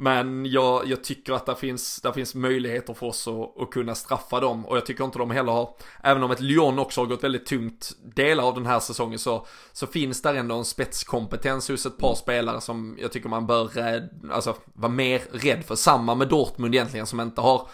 [0.03, 3.95] Men jag, jag tycker att det finns, där finns möjligheter för oss att, att, kunna
[3.95, 4.67] straffa dem.
[4.67, 7.47] Och jag tycker inte de heller har, även om ett Lyon också har gått väldigt
[7.47, 11.99] tungt delar av den här säsongen så, så finns där ändå en spetskompetens hos ett
[11.99, 12.17] par mm.
[12.17, 15.75] spelare som jag tycker man bör eh, alltså, vara mer rädd för.
[15.75, 17.69] Samma med Dortmund egentligen som inte har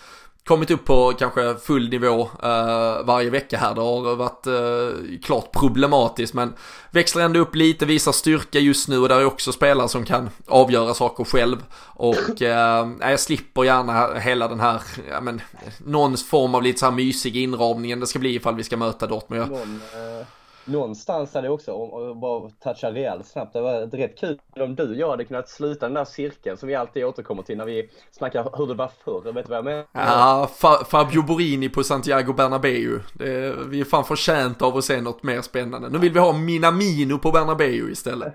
[0.48, 3.74] kommit upp på kanske full nivå uh, varje vecka här.
[3.74, 6.54] Det har varit uh, klart problematiskt men
[6.90, 10.30] växlar ändå upp lite, visar styrka just nu och där är också spelare som kan
[10.46, 11.56] avgöra saker själv.
[11.80, 15.40] Och uh, jag slipper gärna hela den här, ja men,
[15.78, 19.06] någon form av lite så här mysig inramningen det ska bli ifall vi ska möta
[19.06, 19.50] Dortmund.
[19.50, 19.80] Någon,
[20.68, 24.94] någonstans hade också, och bara toucha rejält snabbt, det var rätt kul om du och
[24.94, 28.50] jag hade kunnat sluta den där cirkeln som vi alltid återkommer till när vi snackar
[28.56, 29.84] hur det var förr, vet du vad jag menar?
[29.92, 33.00] Ja, Fa Fabio Borini på Santiago Bernabéu.
[33.14, 35.88] Det, vi är fan förtjänta av att se något mer spännande.
[35.88, 38.34] Nu vill vi ha Minamino på Bernabéu istället.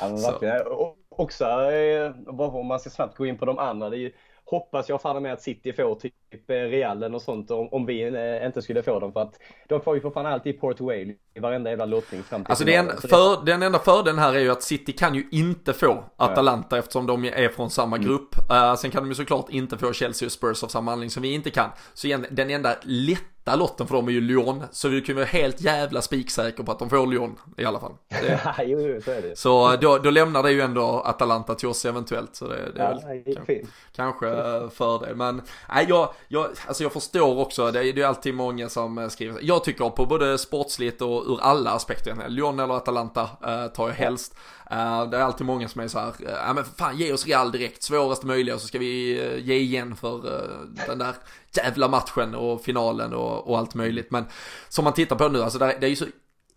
[0.00, 0.62] Ja, men verkligen.
[1.08, 4.12] Också, eh, bara om man ska snabbt gå in på de andra, det är ju
[4.44, 6.14] hoppas jag fan med att City får typ
[6.48, 9.34] eh, Realen och sånt om, om vi eh, inte skulle få dem för att
[9.68, 12.64] de får ju för fan alltid Port Wale i varenda jävla lottning fram till Alltså
[12.64, 16.76] den, för, den enda fördelen här är ju att City kan ju inte få Atalanta
[16.76, 16.78] ja.
[16.78, 18.08] eftersom de är från samma mm.
[18.08, 18.50] grupp.
[18.50, 18.70] Mm.
[18.70, 21.22] Uh, sen kan de ju såklart inte få Chelsea och Spurs av samma anledning som
[21.22, 21.70] vi inte kan.
[21.94, 24.62] Så igen, den enda lätt lätta lotten för dem är ju Lyon.
[24.70, 27.92] Så vi kan vara helt jävla spiksäkra på att de får Lyon i alla fall.
[28.08, 29.38] Det, jo, jo, så är det.
[29.38, 32.36] Så då, då lämnar det ju ändå Atalanta till oss eventuellt.
[32.36, 33.62] Så det, det är ja, väl kanske,
[33.96, 34.26] kanske
[34.70, 35.16] fördel.
[35.16, 39.40] Men nej, jag, jag, alltså jag förstår också, det är, är alltid många som skriver.
[39.42, 42.28] Jag tycker på både sportsligt och ur alla aspekter.
[42.28, 44.34] Lyon eller Atalanta uh, tar jag helst.
[44.72, 47.26] Uh, det är alltid många som är så här, uh, ja men fan ge oss
[47.26, 50.42] Real direkt, svåraste möjliga så ska vi ge igen för
[50.86, 51.14] den där
[51.56, 54.10] jävla matchen och finalen och, och allt möjligt.
[54.10, 54.24] Men
[54.68, 56.06] som man tittar på nu, alltså det, det är ju så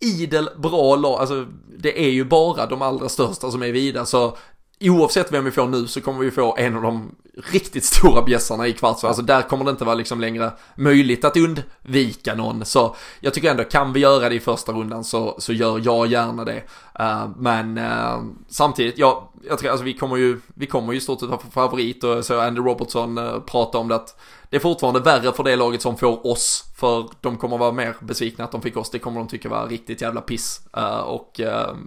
[0.00, 1.46] idel bra lag, alltså
[1.78, 4.36] det är ju bara de allra största som är vidare så
[4.80, 7.14] oavsett vem vi får nu så kommer vi få en av de
[7.52, 9.10] riktigt stora bjässarna i kvartsfinal.
[9.10, 12.64] Alltså där kommer det inte vara liksom längre möjligt att undvika någon.
[12.64, 16.06] Så jag tycker ändå, kan vi göra det i första rundan så, så gör jag
[16.06, 16.62] gärna det.
[17.00, 21.20] Uh, men uh, samtidigt, ja, jag tror alltså vi kommer ju, vi kommer ju stort
[21.20, 24.20] sett vara favorit och så Andy Robertson uh, prata om det att
[24.50, 26.64] det är fortfarande värre för det laget som får oss.
[26.76, 28.90] För de kommer vara mer besvikna att de fick oss.
[28.90, 30.60] Det kommer de tycka var riktigt jävla piss.
[31.04, 31.40] och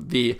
[0.08, 0.40] vi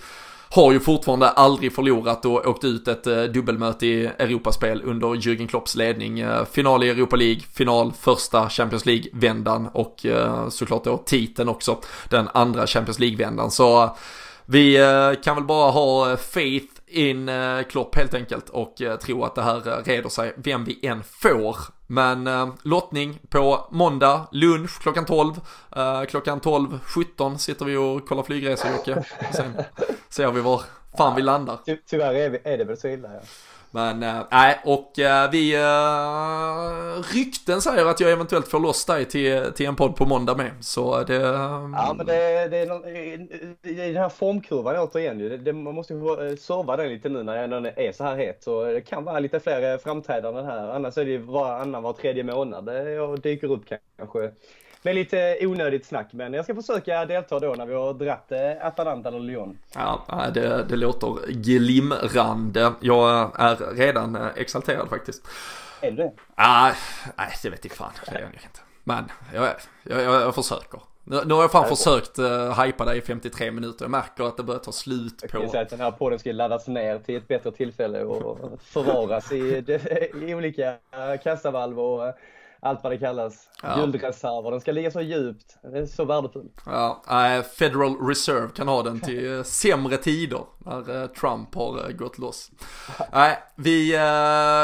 [0.54, 5.48] har ju fortfarande aldrig förlorat och åkt ut ett eh, dubbelmöte i Europaspel under Jürgen
[5.48, 6.20] Klopps ledning.
[6.20, 11.78] Eh, final i Europa League, final första Champions League-vändan och eh, såklart då titeln också,
[12.10, 13.52] den andra Champions League-vändan.
[13.52, 13.98] Så
[14.46, 14.78] vi
[15.24, 19.42] kan väl bara ha faith in eh, Klopp helt enkelt och eh, tro att det
[19.42, 21.58] här eh, reder sig, vem vi än får.
[21.88, 25.34] Men eh, lottning på måndag, lunch klockan 12.
[25.76, 29.04] Eh, klockan 12.17 sitter vi och kollar flygresor Jocke.
[29.34, 29.54] Sen
[30.10, 30.62] ser vi var
[30.98, 31.60] fan vi landar.
[31.66, 33.22] Ty tyvärr är, vi, är det väl så illa ja.
[33.76, 38.86] Men eh, nej, äh, och äh, vi äh, rykten säger att jag eventuellt får loss
[38.86, 40.52] dig till, till en podd på måndag med.
[40.62, 41.16] Så det...
[41.16, 42.82] Ja, men det, det, är, någon,
[43.62, 47.24] det är den här formkurvan återigen det, det, Man måste ju serva den lite nu
[47.24, 48.44] när den är så här het.
[48.44, 50.68] Så det kan vara lite fler framträdanden här.
[50.68, 53.64] Annars är det ju varannan var tredje månad jag dyker upp
[53.98, 54.32] kanske
[54.84, 56.08] med lite onödigt snack.
[56.12, 59.58] Men jag ska försöka delta då när vi har dratt eh, Atalanta eller Lyon.
[59.76, 62.74] Ja, det, det låter glimrande.
[62.80, 65.28] Jag är redan eh, exalterad faktiskt.
[65.82, 66.12] Är du det?
[66.36, 66.72] Ah,
[67.18, 67.92] nej, det vet jag fan.
[68.06, 68.60] Det är jag inte.
[68.84, 69.44] Men jag,
[69.84, 70.80] jag, jag, jag försöker.
[71.06, 73.86] Nu, nu har jag fan försökt uh, hypa dig i 53 minuter.
[73.86, 75.28] Jag märker att det börjar ta slut på...
[75.32, 78.60] Jag kan säga att den här podden ska laddas ner till ett bättre tillfälle och
[78.62, 79.66] förvaras i,
[80.28, 80.76] i olika
[81.24, 82.14] kassavalv och
[82.64, 83.50] allt vad det kallas.
[83.64, 83.76] Ja.
[83.76, 85.58] Guldreserver, den ska ligga så djupt.
[85.62, 86.62] Det är så värdefullt.
[86.66, 91.92] Ja, äh, Federal Reserve kan ha den till äh, sämre tider när äh, Trump har
[91.92, 92.52] gått loss.
[93.14, 93.92] Nej, vi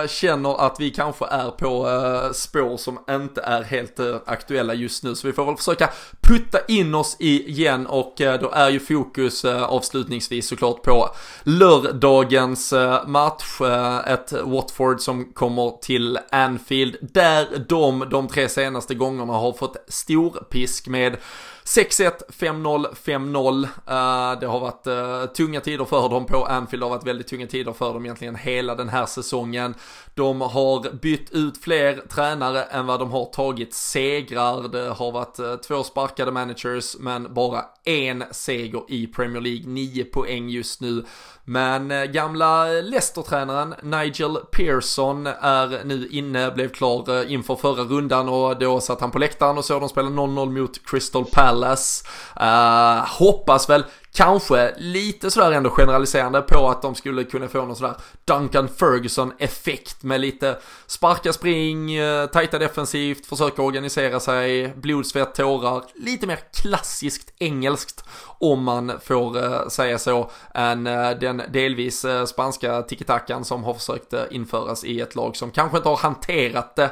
[0.10, 1.90] känner att vi kanske är på
[2.34, 5.90] spår som inte är helt aktuella just nu, så vi får väl försöka
[6.22, 11.10] putta in oss igen och då är ju fokus avslutningsvis såklart på
[11.44, 12.74] lördagens
[13.08, 13.62] match,
[14.06, 19.54] ett Watford som kommer till Anfield, där de som de tre senaste senaste gångerna har
[19.54, 21.18] fått stor pisk med
[21.66, 23.64] 6-1, 5-0, 5-0.
[23.64, 27.28] Uh, det har varit uh, tunga tider för dem på Anfield, det har varit väldigt
[27.28, 29.76] tunga tider för dem egentligen hela den här säsongen.
[30.16, 34.68] De har bytt ut fler tränare än vad de har tagit segrar.
[34.68, 40.04] Det har varit uh, två sparkade managers, men bara en seger i Premier League, 9
[40.04, 41.06] poäng just nu.
[41.50, 48.30] Men eh, gamla Leicester-tränaren Nigel Pearson är nu inne, blev klar eh, inför förra rundan
[48.30, 52.06] och då satt han på läktaren och såg dem spela 0-0 mot Crystal Palace.
[52.42, 53.84] Uh, hoppas väl
[54.14, 57.96] kanske lite sådär ändå generaliserande på att de skulle kunna få någon sådär
[58.26, 60.58] Duncan Ferguson-effekt med lite
[60.88, 65.84] sparka spring, eh, tajta defensivt, försöka organisera sig, blod, svett, tårar.
[65.96, 68.04] Lite mer klassiskt engelskt
[68.40, 74.14] om man får eh, säga så, än eh, den delvis spanska tiki-takan som har försökt
[74.32, 76.92] införas i ett lag som kanske inte har hanterat det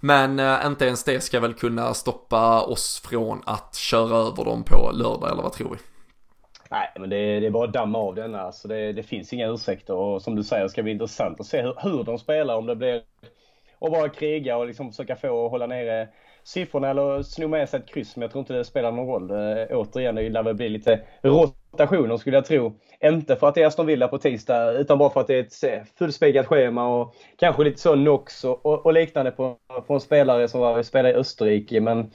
[0.00, 4.90] men inte ens det ska väl kunna stoppa oss från att köra över dem på
[4.92, 5.78] lördag, eller vad tror vi?
[6.70, 8.40] Nej, men det, det är bara att damma av denna.
[8.40, 11.46] Alltså det, det finns inga ursäkter och som du säger det ska bli intressant att
[11.46, 12.56] se hur, hur de spelar.
[12.56, 13.02] Om det blir
[13.80, 16.08] att bara kriga och liksom försöka få hålla nere
[16.42, 18.16] siffrorna eller sno med sig ett kryss.
[18.16, 19.28] Men jag tror inte det spelar någon roll.
[19.28, 22.72] Det, återigen, det lär väl bli lite rotationer skulle jag tro.
[23.00, 25.40] Inte för att det är Aston Villa på tisdag utan bara för att det är
[25.40, 29.56] ett eh, fullspäckat schema och kanske lite så Nox och, och, och liknande på,
[29.86, 31.80] på en spelare som var, spelar i Österrike.
[31.80, 32.10] Men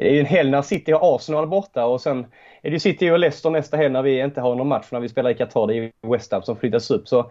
[0.00, 2.26] det är ju en helg när City har Arsenal borta och sen
[2.62, 5.08] är det City och Leicester nästa helg när vi inte har någon match när vi
[5.08, 5.66] spelar i Qatar.
[5.66, 7.08] Det är West Ham som flyttas upp.
[7.08, 7.30] Så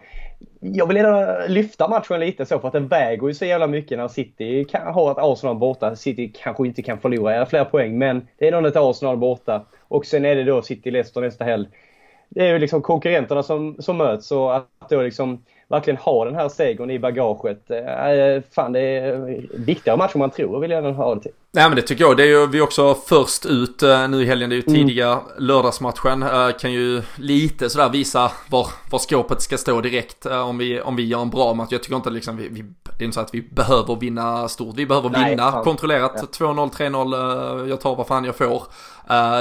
[0.60, 3.98] jag vill gärna lyfta matchen lite så för att den väger ju så jävla mycket
[3.98, 5.96] när City kan ha ett Arsenal borta.
[5.96, 9.66] City kanske inte kan förlora flera poäng men det är nog ett Arsenal borta.
[9.88, 11.66] Och sen är det då City-Leicester nästa helg.
[12.28, 16.34] Det är ju liksom konkurrenterna som, som möts och att då liksom verkligen ha den
[16.34, 17.70] här segern i bagaget.
[17.70, 21.32] Eh, fan, det är viktigare match än man tror vill jag ha det till.
[21.52, 22.16] Nej men det tycker jag.
[22.16, 24.50] Det är ju vi också först ut eh, nu i helgen.
[24.50, 24.74] Det är ju mm.
[24.74, 25.22] tidiga mm.
[25.38, 26.22] lördagsmatchen.
[26.22, 30.96] Eh, kan ju lite sådär visa var, var skåpet ska stå direkt om, vi, om
[30.96, 31.68] vi gör en bra match.
[31.70, 32.62] Jag tycker inte liksom vi, vi,
[32.98, 34.74] det är inte så att vi behöver vinna stort.
[34.76, 35.64] Vi behöver Nej, vinna fan.
[35.64, 36.12] kontrollerat.
[36.16, 36.46] Ja.
[36.46, 37.68] 2-0, 3-0.
[37.68, 38.62] Jag tar vad fan jag får.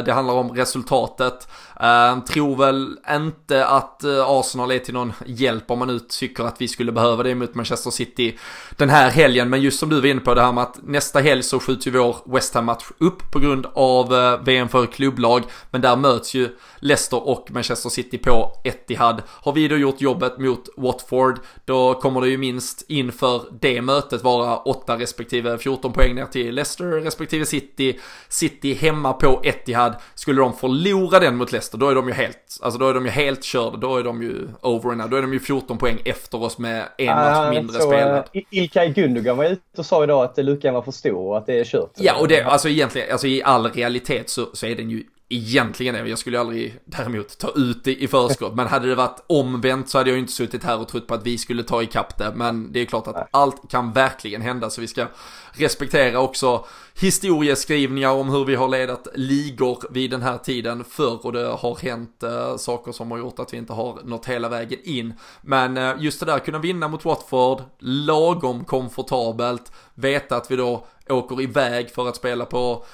[0.05, 1.47] Det handlar om resultatet.
[1.83, 6.43] Eh, tror väl inte att eh, Arsenal är till någon hjälp om man nu tycker
[6.43, 8.37] att vi skulle behöva det mot Manchester City
[8.77, 9.49] den här helgen.
[9.49, 11.87] Men just som du var inne på det här med att nästa helg så skjuts
[11.87, 15.43] ju vår West Ham-match upp på grund av eh, VM för klubblag.
[15.71, 16.49] Men där möts ju
[16.79, 19.21] Leicester och Manchester City på Etihad.
[19.27, 24.23] Har vi då gjort jobbet mot Watford, då kommer det ju minst inför det mötet
[24.23, 27.99] vara 8 respektive 14 poäng ner till Leicester respektive City.
[28.29, 29.95] City hemma på Etihad.
[30.15, 33.05] Skulle de förlora den mot Leicester, då är de ju helt, alltså då är de
[33.05, 33.77] ju helt körda.
[33.77, 35.11] Då är de ju over and out.
[35.11, 38.23] Då är de ju 14 poäng efter oss med en match mindre spelad.
[38.35, 41.45] Uh, Ilkay Gundogan var ute och sa idag att luckan var för stor och att
[41.45, 41.91] det är kört.
[41.97, 45.95] Ja, och det, alltså egentligen, alltså i all realitet så, så är den ju egentligen
[45.95, 46.05] är.
[46.05, 48.55] Jag skulle aldrig däremot ta ut det i förskott.
[48.55, 51.13] Men hade det varit omvänt så hade jag ju inte suttit här och trott på
[51.13, 52.31] att vi skulle ta ikapp det.
[52.35, 55.07] Men det är klart att allt kan verkligen hända så vi ska
[55.51, 56.65] respektera också
[56.99, 61.81] historieskrivningar om hur vi har ledat ligor vid den här tiden förr och det har
[61.81, 65.13] hänt äh, saker som har gjort att vi inte har nått hela vägen in.
[65.41, 70.85] Men äh, just det där, kunna vinna mot Watford, lagom komfortabelt, veta att vi då
[71.09, 72.85] åker iväg för att spela på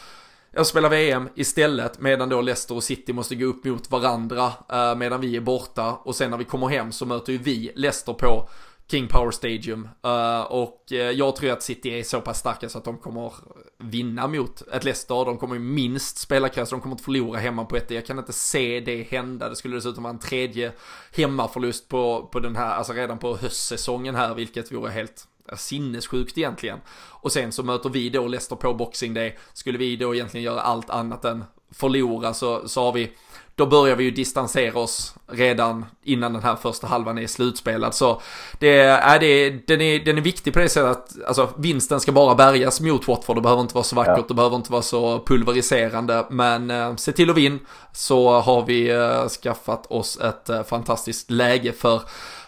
[0.56, 4.95] jag spelar VM istället medan då Leicester och City måste gå upp mot varandra eh,
[4.95, 8.14] medan vi är borta och sen när vi kommer hem så möter ju vi Leicester
[8.14, 8.49] på
[8.88, 12.78] King Power Stadium uh, och uh, jag tror att City är så pass starka så
[12.78, 13.34] att de kommer
[13.78, 15.26] vinna mot ett Leicester.
[15.26, 17.91] De kommer ju minst spela kräs, de kommer inte förlora hemma på ett.
[17.91, 19.49] Jag kan inte se det hända.
[19.49, 20.72] Det skulle dessutom vara en tredje
[21.16, 26.79] hemmaförlust på, på den här, alltså redan på höstsäsongen här, vilket vore helt sinnessjukt egentligen.
[27.09, 29.37] Och sen så möter vi då Leicester på Boxing Day.
[29.53, 33.11] Skulle vi då egentligen göra allt annat än förlora så, så har vi
[33.57, 37.95] då börjar vi ju distansera oss redan innan den här första halvan är slutspelad.
[37.95, 38.21] Så
[38.59, 42.11] det är, det, den, är, den är viktig på det sättet att alltså, vinsten ska
[42.11, 43.37] bara bärgas mot Watford.
[43.37, 44.25] Det behöver inte vara så vackert, ja.
[44.27, 46.25] det behöver inte vara så pulveriserande.
[46.29, 47.59] Men eh, se till att vinna
[47.93, 52.01] så har vi eh, skaffat oss ett eh, fantastiskt läge för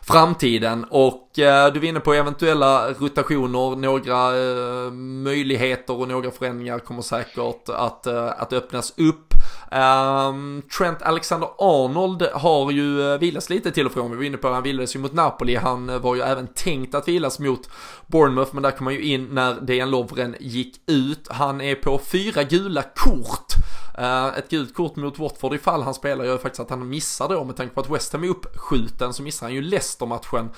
[0.07, 0.85] framtiden.
[0.89, 7.01] Och eh, du var inne på eventuella rotationer, några eh, möjligheter och några förändringar kommer
[7.01, 9.26] säkert att, eh, att öppnas upp.
[9.71, 14.11] Um, Trent Alexander-Arnold har ju eh, vilats lite till och från.
[14.11, 15.55] Vi var inne på att han vilades ju mot Napoli.
[15.55, 17.69] Han eh, var ju även tänkt att vilas mot
[18.07, 21.27] Bournemouth, men där kom han ju in när Dejan Lovren gick ut.
[21.31, 23.53] Han är på fyra gula kort.
[23.99, 27.29] Uh, ett gult kort mot Watford ifall han spelar gör ju faktiskt att han missar
[27.29, 30.49] då med tanke på att West Ham är uppskjuten så missar han ju Leicester-matchen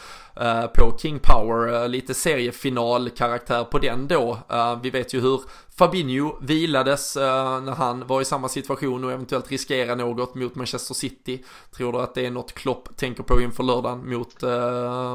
[0.41, 1.73] Eh, på King Power.
[1.73, 4.37] Eh, lite seriefinalkaraktär på den då.
[4.51, 5.41] Eh, vi vet ju hur
[5.77, 11.43] Fabinho vilades när han var i samma situation och eventuellt riskera något mot Manchester City.
[11.77, 14.43] Tror du att det är något Klopp tänker på inför lördagen mot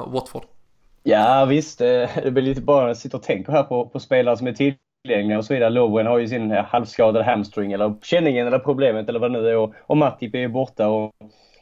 [0.06, 0.44] Watford?
[1.02, 4.46] Ja visst, det blir lite bara att sitta och tänka här på, på spelare som
[4.46, 5.70] är till tillgängliga och så vidare.
[5.70, 9.56] Lovren har ju sin halvskadade hamstring eller känningen eller problemet eller vad det nu är
[9.56, 10.88] och, och Matip är ju borta.
[10.88, 11.12] Och,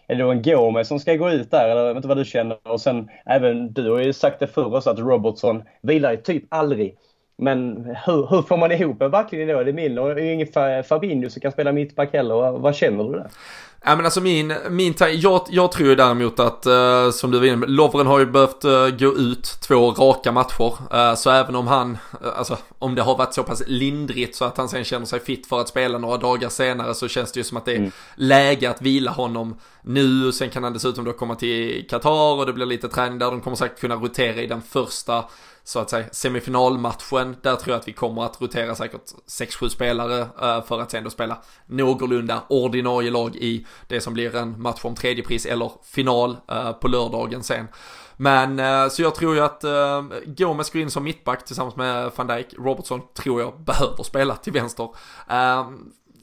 [0.06, 2.16] är det då en Gomez som ska gå ut där eller jag vet inte vad
[2.16, 2.58] du känner?
[2.62, 6.44] Och sen även du har ju sagt det förr också att Robertson vilar ju typ
[6.48, 6.96] aldrig.
[7.38, 9.60] Men hur, hur får man ihop en backlinje då?
[9.60, 12.58] Är det Milner och ingen Fabinho som kan spela mittback heller.
[12.58, 13.30] Vad känner du där?
[13.84, 17.56] Ja men alltså min, min jag, jag tror däremot att, uh, som du var inne
[17.56, 20.94] med, Lovren har ju behövt uh, gå ut två raka matcher.
[20.94, 21.98] Uh, så även om han,
[22.36, 25.46] alltså om det har varit så pass lindrigt så att han sen känner sig fit
[25.46, 27.90] för att spela några dagar senare så känns det ju som att det är mm.
[28.14, 30.32] läge att vila honom nu.
[30.32, 33.30] Sen kan han dessutom då komma till Qatar och det blir lite träning där.
[33.30, 35.24] De kommer säkert kunna rotera i den första
[35.64, 37.36] så att säga semifinalmatchen.
[37.42, 41.04] Där tror jag att vi kommer att rotera säkert 6-7 spelare eh, för att sen
[41.04, 45.72] då spela någorlunda ordinarie lag i det som blir en match om tredje pris eller
[45.82, 47.66] final eh, på lördagen sen.
[48.16, 52.10] Men eh, så jag tror ju att uh, Gomes går in som mittback tillsammans med
[52.16, 52.54] van Dijk.
[52.58, 54.88] Robertson tror jag behöver spela till vänster.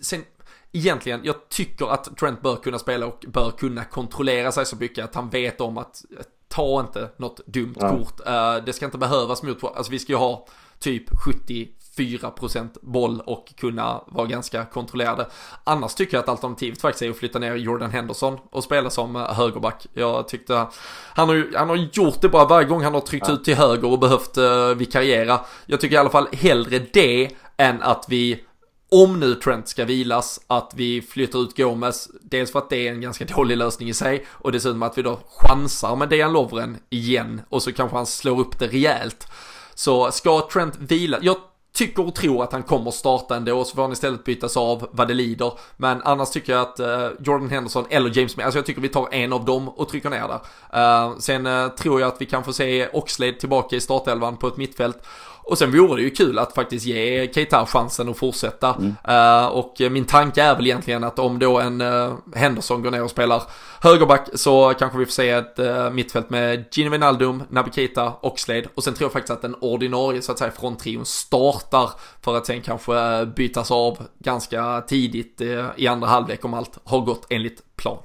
[0.02, 0.24] Sen
[0.72, 5.06] egentligen, jag tycker att Trent bör kunna spela och bör kunna kontrollera sig så mycket
[5.06, 6.06] att han vet om att
[6.50, 7.90] ta inte något dumt ja.
[7.90, 8.20] kort.
[8.28, 10.46] Uh, det ska inte behövas mot, alltså vi ska ju ha
[10.80, 15.28] typ 74% boll och kunna vara ganska kontrollerade.
[15.64, 19.16] Annars tycker jag att alternativet faktiskt är att flytta ner Jordan Henderson och spela som
[19.16, 19.88] eh, högerback.
[19.94, 20.68] Jag tyckte
[21.14, 23.34] han har, ju, han har gjort det bra varje gång han har tryckt ja.
[23.34, 25.40] ut till höger och behövt uh, vikariera.
[25.66, 28.44] Jag tycker i alla fall hellre det än att vi
[28.92, 32.92] om nu Trent ska vilas, att vi flyttar ut Gomes, dels för att det är
[32.92, 36.78] en ganska dålig lösning i sig och dessutom att vi då chansar med Dejan Lovren
[36.90, 39.28] igen och så kanske han slår upp det rejält.
[39.74, 41.38] Så ska Trent vila, jag
[41.74, 45.08] tycker och tror att han kommer starta ändå, så får han istället bytas av vad
[45.08, 45.52] det lider.
[45.78, 48.90] Men annars tycker jag att uh, Jordan Henderson eller James May, alltså jag tycker vi
[48.90, 51.10] tar en av dem och trycker ner där.
[51.10, 54.48] Uh, sen uh, tror jag att vi kan få se Oxlade tillbaka i startelvan på
[54.48, 55.08] ett mittfält.
[55.50, 58.76] Och sen vore det ju kul att faktiskt ge Keita chansen att fortsätta.
[58.76, 58.96] Mm.
[59.10, 63.04] Uh, och min tanke är väl egentligen att om då en uh, Henderson går ner
[63.04, 63.44] och spelar
[63.82, 68.66] högerback så kanske vi får se ett uh, mittfält med Gini Wijnaldum, Naby Keita, Oxlade.
[68.76, 71.90] Och sen tror jag faktiskt att den ordinarie så att säga från trion startar
[72.22, 75.42] för att sen kanske bytas av ganska tidigt
[75.76, 77.98] i andra halvlek om allt har gått enligt plan.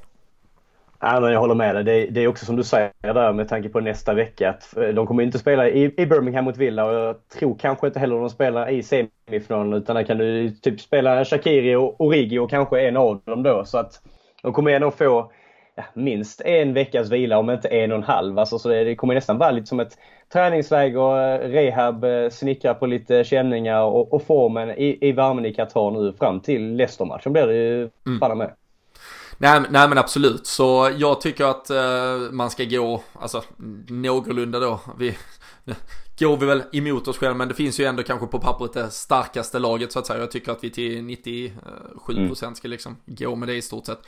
[1.07, 1.85] Ja, men jag håller med dig.
[1.85, 4.89] Det, det, är också som du säger där med tanke på nästa vecka att eh,
[4.89, 8.17] de kommer inte spela i, i Birmingham mot Villa och jag tror kanske inte heller
[8.17, 12.89] de spelar i semifinalen utan där kan du typ spela Shakiri och Origi och kanske
[12.89, 13.65] en av dem då.
[13.65, 14.03] Så att
[14.43, 15.33] de kommer ändå få
[15.75, 18.39] ja, minst en veckas vila om inte en och en halv.
[18.39, 19.99] Alltså, så det, det kommer nästan vara lite som ett
[20.33, 25.91] träningsläger, rehab, eh, snickra på lite känningar och, och formen i, i värmen i Qatar
[25.91, 28.39] nu fram till Leicester-matchen blir det ju mm.
[28.39, 28.51] med.
[29.39, 33.45] Nej, nej men absolut, så jag tycker att eh, man ska gå, alltså
[33.89, 34.81] någorlunda då.
[34.99, 35.17] Vi,
[36.19, 38.91] går vi väl emot oss själva men det finns ju ändå kanske på pappret det
[38.91, 40.21] starkaste laget så att säga.
[40.21, 44.03] Jag tycker att vi till 97% eh, ska liksom gå med det i stort sett.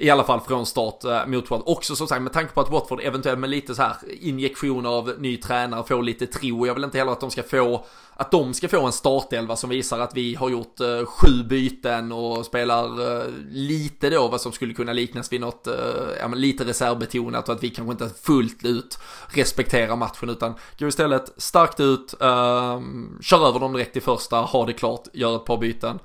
[0.00, 1.76] I alla fall från start eh, mot Watford.
[1.76, 5.12] Också som sagt med tanke på att Watford eventuellt med lite så här injektion av
[5.18, 6.66] ny tränare får lite tro.
[6.66, 7.84] Jag vill inte heller att de ska få
[8.20, 12.12] att de ska få en startelva som visar att vi har gjort eh, sju byten
[12.12, 15.74] och spelar eh, lite då vad som skulle kunna liknas vid något, eh,
[16.20, 20.88] ja men lite reservbetonat och att vi kanske inte fullt ut respekterar matchen utan går
[20.88, 22.80] istället starkt ut, eh,
[23.20, 25.98] kör över dem direkt i första, har det klart, gör ett par byten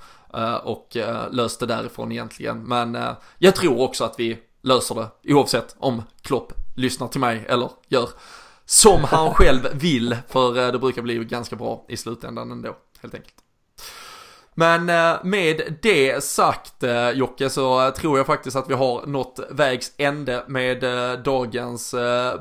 [0.64, 2.64] och eh, löst det därifrån egentligen.
[2.64, 7.46] Men eh, jag tror också att vi löser det oavsett om Klopp lyssnar till mig
[7.48, 8.10] eller gör
[8.66, 13.14] som han själv vill, för eh, det brukar bli ganska bra i slutändan ändå, helt
[13.14, 13.36] enkelt.
[14.56, 19.40] Men eh, med det sagt eh, Jocke så tror jag faktiskt att vi har nått
[19.50, 20.84] vägs ände med
[21.24, 21.96] dagens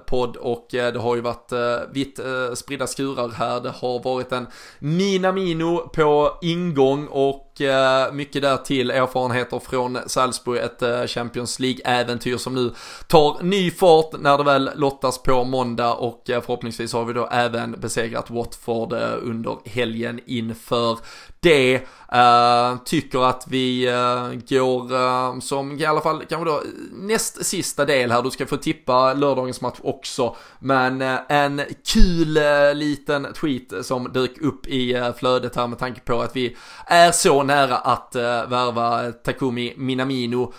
[0.06, 1.52] podd och det har ju varit
[1.92, 2.20] vitt
[2.54, 3.60] spridda skurar här.
[3.60, 4.46] Det har varit en
[4.78, 11.58] Minamino på ingång och och eh, mycket där till erfarenheter från Salzburg, ett eh, Champions
[11.60, 12.74] League-äventyr som nu
[13.06, 17.28] tar ny fart när det väl lottas på måndag och eh, förhoppningsvis har vi då
[17.32, 18.92] även besegrat Watford
[19.22, 20.98] under helgen inför
[21.42, 21.80] det.
[22.14, 27.84] Uh, tycker att vi uh, går uh, som i alla fall kanske då näst sista
[27.84, 28.22] del här.
[28.22, 30.36] Du ska få tippa lördagens match också.
[30.58, 32.38] Men en kul
[32.74, 37.41] liten tweet som dök upp i flödet här med tanke på att vi är så
[37.42, 38.16] nära att
[38.48, 40.52] värva Takumi Minamino.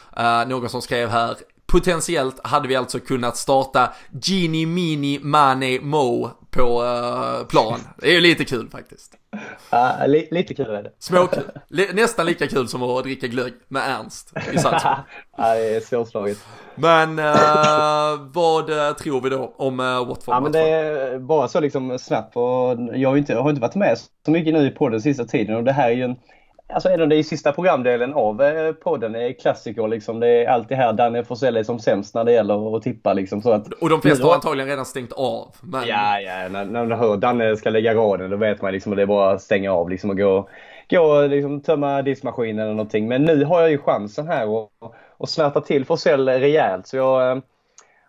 [0.47, 1.35] någon som skrev här
[1.73, 7.79] Potentiellt hade vi alltså kunnat starta Gini Mini Mane Mo på uh, plan.
[7.97, 9.13] Det är ju lite kul faktiskt.
[9.69, 10.91] Ja, li lite kul är det.
[10.99, 11.43] Småkul.
[11.93, 14.93] Nästan lika kul som att dricka glögg med Ernst i Salzburg.
[15.37, 16.37] ja, det är svårslaget.
[16.75, 20.35] Men uh, vad uh, tror vi då om uh, Watford?
[20.35, 23.75] Ja, men det är bara så liksom snabbt och jag har inte, har inte varit
[23.75, 26.15] med så mycket nu på den sista tiden och det här är ju en
[26.73, 30.19] Alltså ändå det är sista programdelen av eh, podden är klassiker liksom.
[30.19, 33.41] Det är alltid här Danne Forsell är som sämst när det gäller att tippa liksom.
[33.41, 35.55] Så att, och de flesta har antagligen redan stängt av.
[35.61, 35.87] Men...
[35.87, 36.49] Ja, ja.
[36.49, 39.07] När, när man hör Danne ska lägga raden då vet man liksom att det är
[39.07, 40.49] bara att stänga av liksom och gå,
[40.89, 43.07] gå och liksom tömma diskmaskinen eller någonting.
[43.07, 44.69] Men nu har jag ju chansen här och,
[45.17, 46.87] och snärta till Forsell rejält.
[46.87, 47.43] Så jag, eh,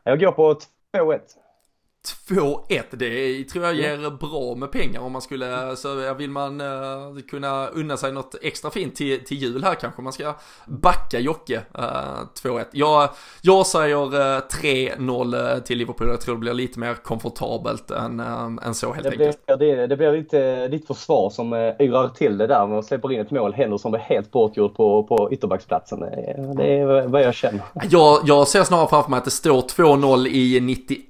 [0.05, 0.55] jag går på
[0.97, 1.21] 2-1.
[2.29, 7.19] 2-1, det tror jag ger bra med pengar om man skulle, så vill man uh,
[7.31, 10.35] kunna unna sig något extra fint till, till jul här kanske man ska
[10.67, 11.85] backa Jocke uh,
[12.43, 12.65] 2-1.
[12.71, 13.09] Jag,
[13.43, 18.67] jag säger uh, 3-0 till Liverpool, jag tror det blir lite mer komfortabelt än, uh,
[18.67, 19.47] än så helt det enkelt.
[19.47, 22.85] Blir, det, det blir lite ditt försvar som uh, yrar till det där med att
[22.85, 26.01] släppa in ett mål, Henderson blir helt bortgjord på, på ytterbacksplatsen.
[26.57, 27.63] Det är vad jag känner.
[27.91, 31.05] Jag, jag ser snarare framför mig att det står 2-0 i 92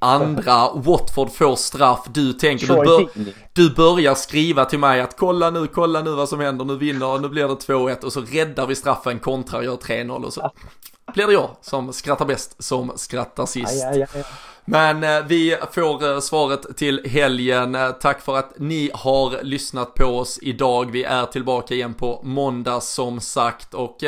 [1.04, 3.08] Watford får straff, du tänker, du, bör,
[3.52, 7.18] du börjar skriva till mig att kolla nu, kolla nu vad som händer, nu vinner,
[7.18, 10.50] nu blir det 2-1 och så räddar vi straffen, kontrar, gör 3-0 och så
[11.14, 13.84] blir det jag som skrattar bäst som skrattar sist.
[13.84, 14.24] Aj, aj, aj.
[14.64, 17.74] Men eh, vi får eh, svaret till helgen.
[17.74, 20.90] Eh, tack för att ni har lyssnat på oss idag.
[20.90, 24.04] Vi är tillbaka igen på måndag som sagt och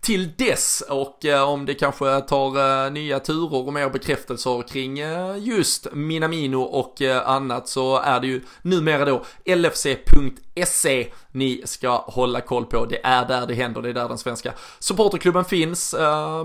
[0.00, 4.98] till dess och eh, om det kanske tar eh, nya turer och mer bekräftelser kring
[4.98, 9.24] eh, just Minamino och annat så är det ju numera då
[9.56, 12.84] LFC.se ni ska hålla koll på.
[12.84, 15.94] Det är där det händer, det är där den svenska supporterklubben finns.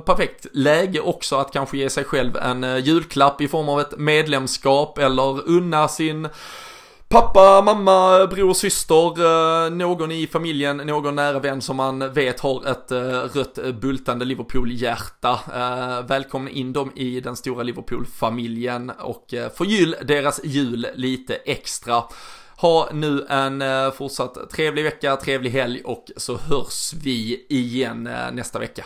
[0.06, 4.98] perfekt läge också att kanske ge sig själv en julklapp i form av ett medlemskap
[4.98, 6.30] eller unna sin
[7.14, 12.68] pappa, mamma, bror, syster, eh, någon i familjen, någon nära vän som man vet har
[12.68, 13.00] ett eh,
[13.38, 15.40] rött bultande Liverpool-hjärta.
[15.56, 22.04] Eh, Välkomna in dem i den stora Liverpool-familjen och förgyll deras jul lite extra.
[22.58, 28.84] Ha nu en fortsatt trevlig vecka, trevlig helg och så hörs vi igen nästa vecka.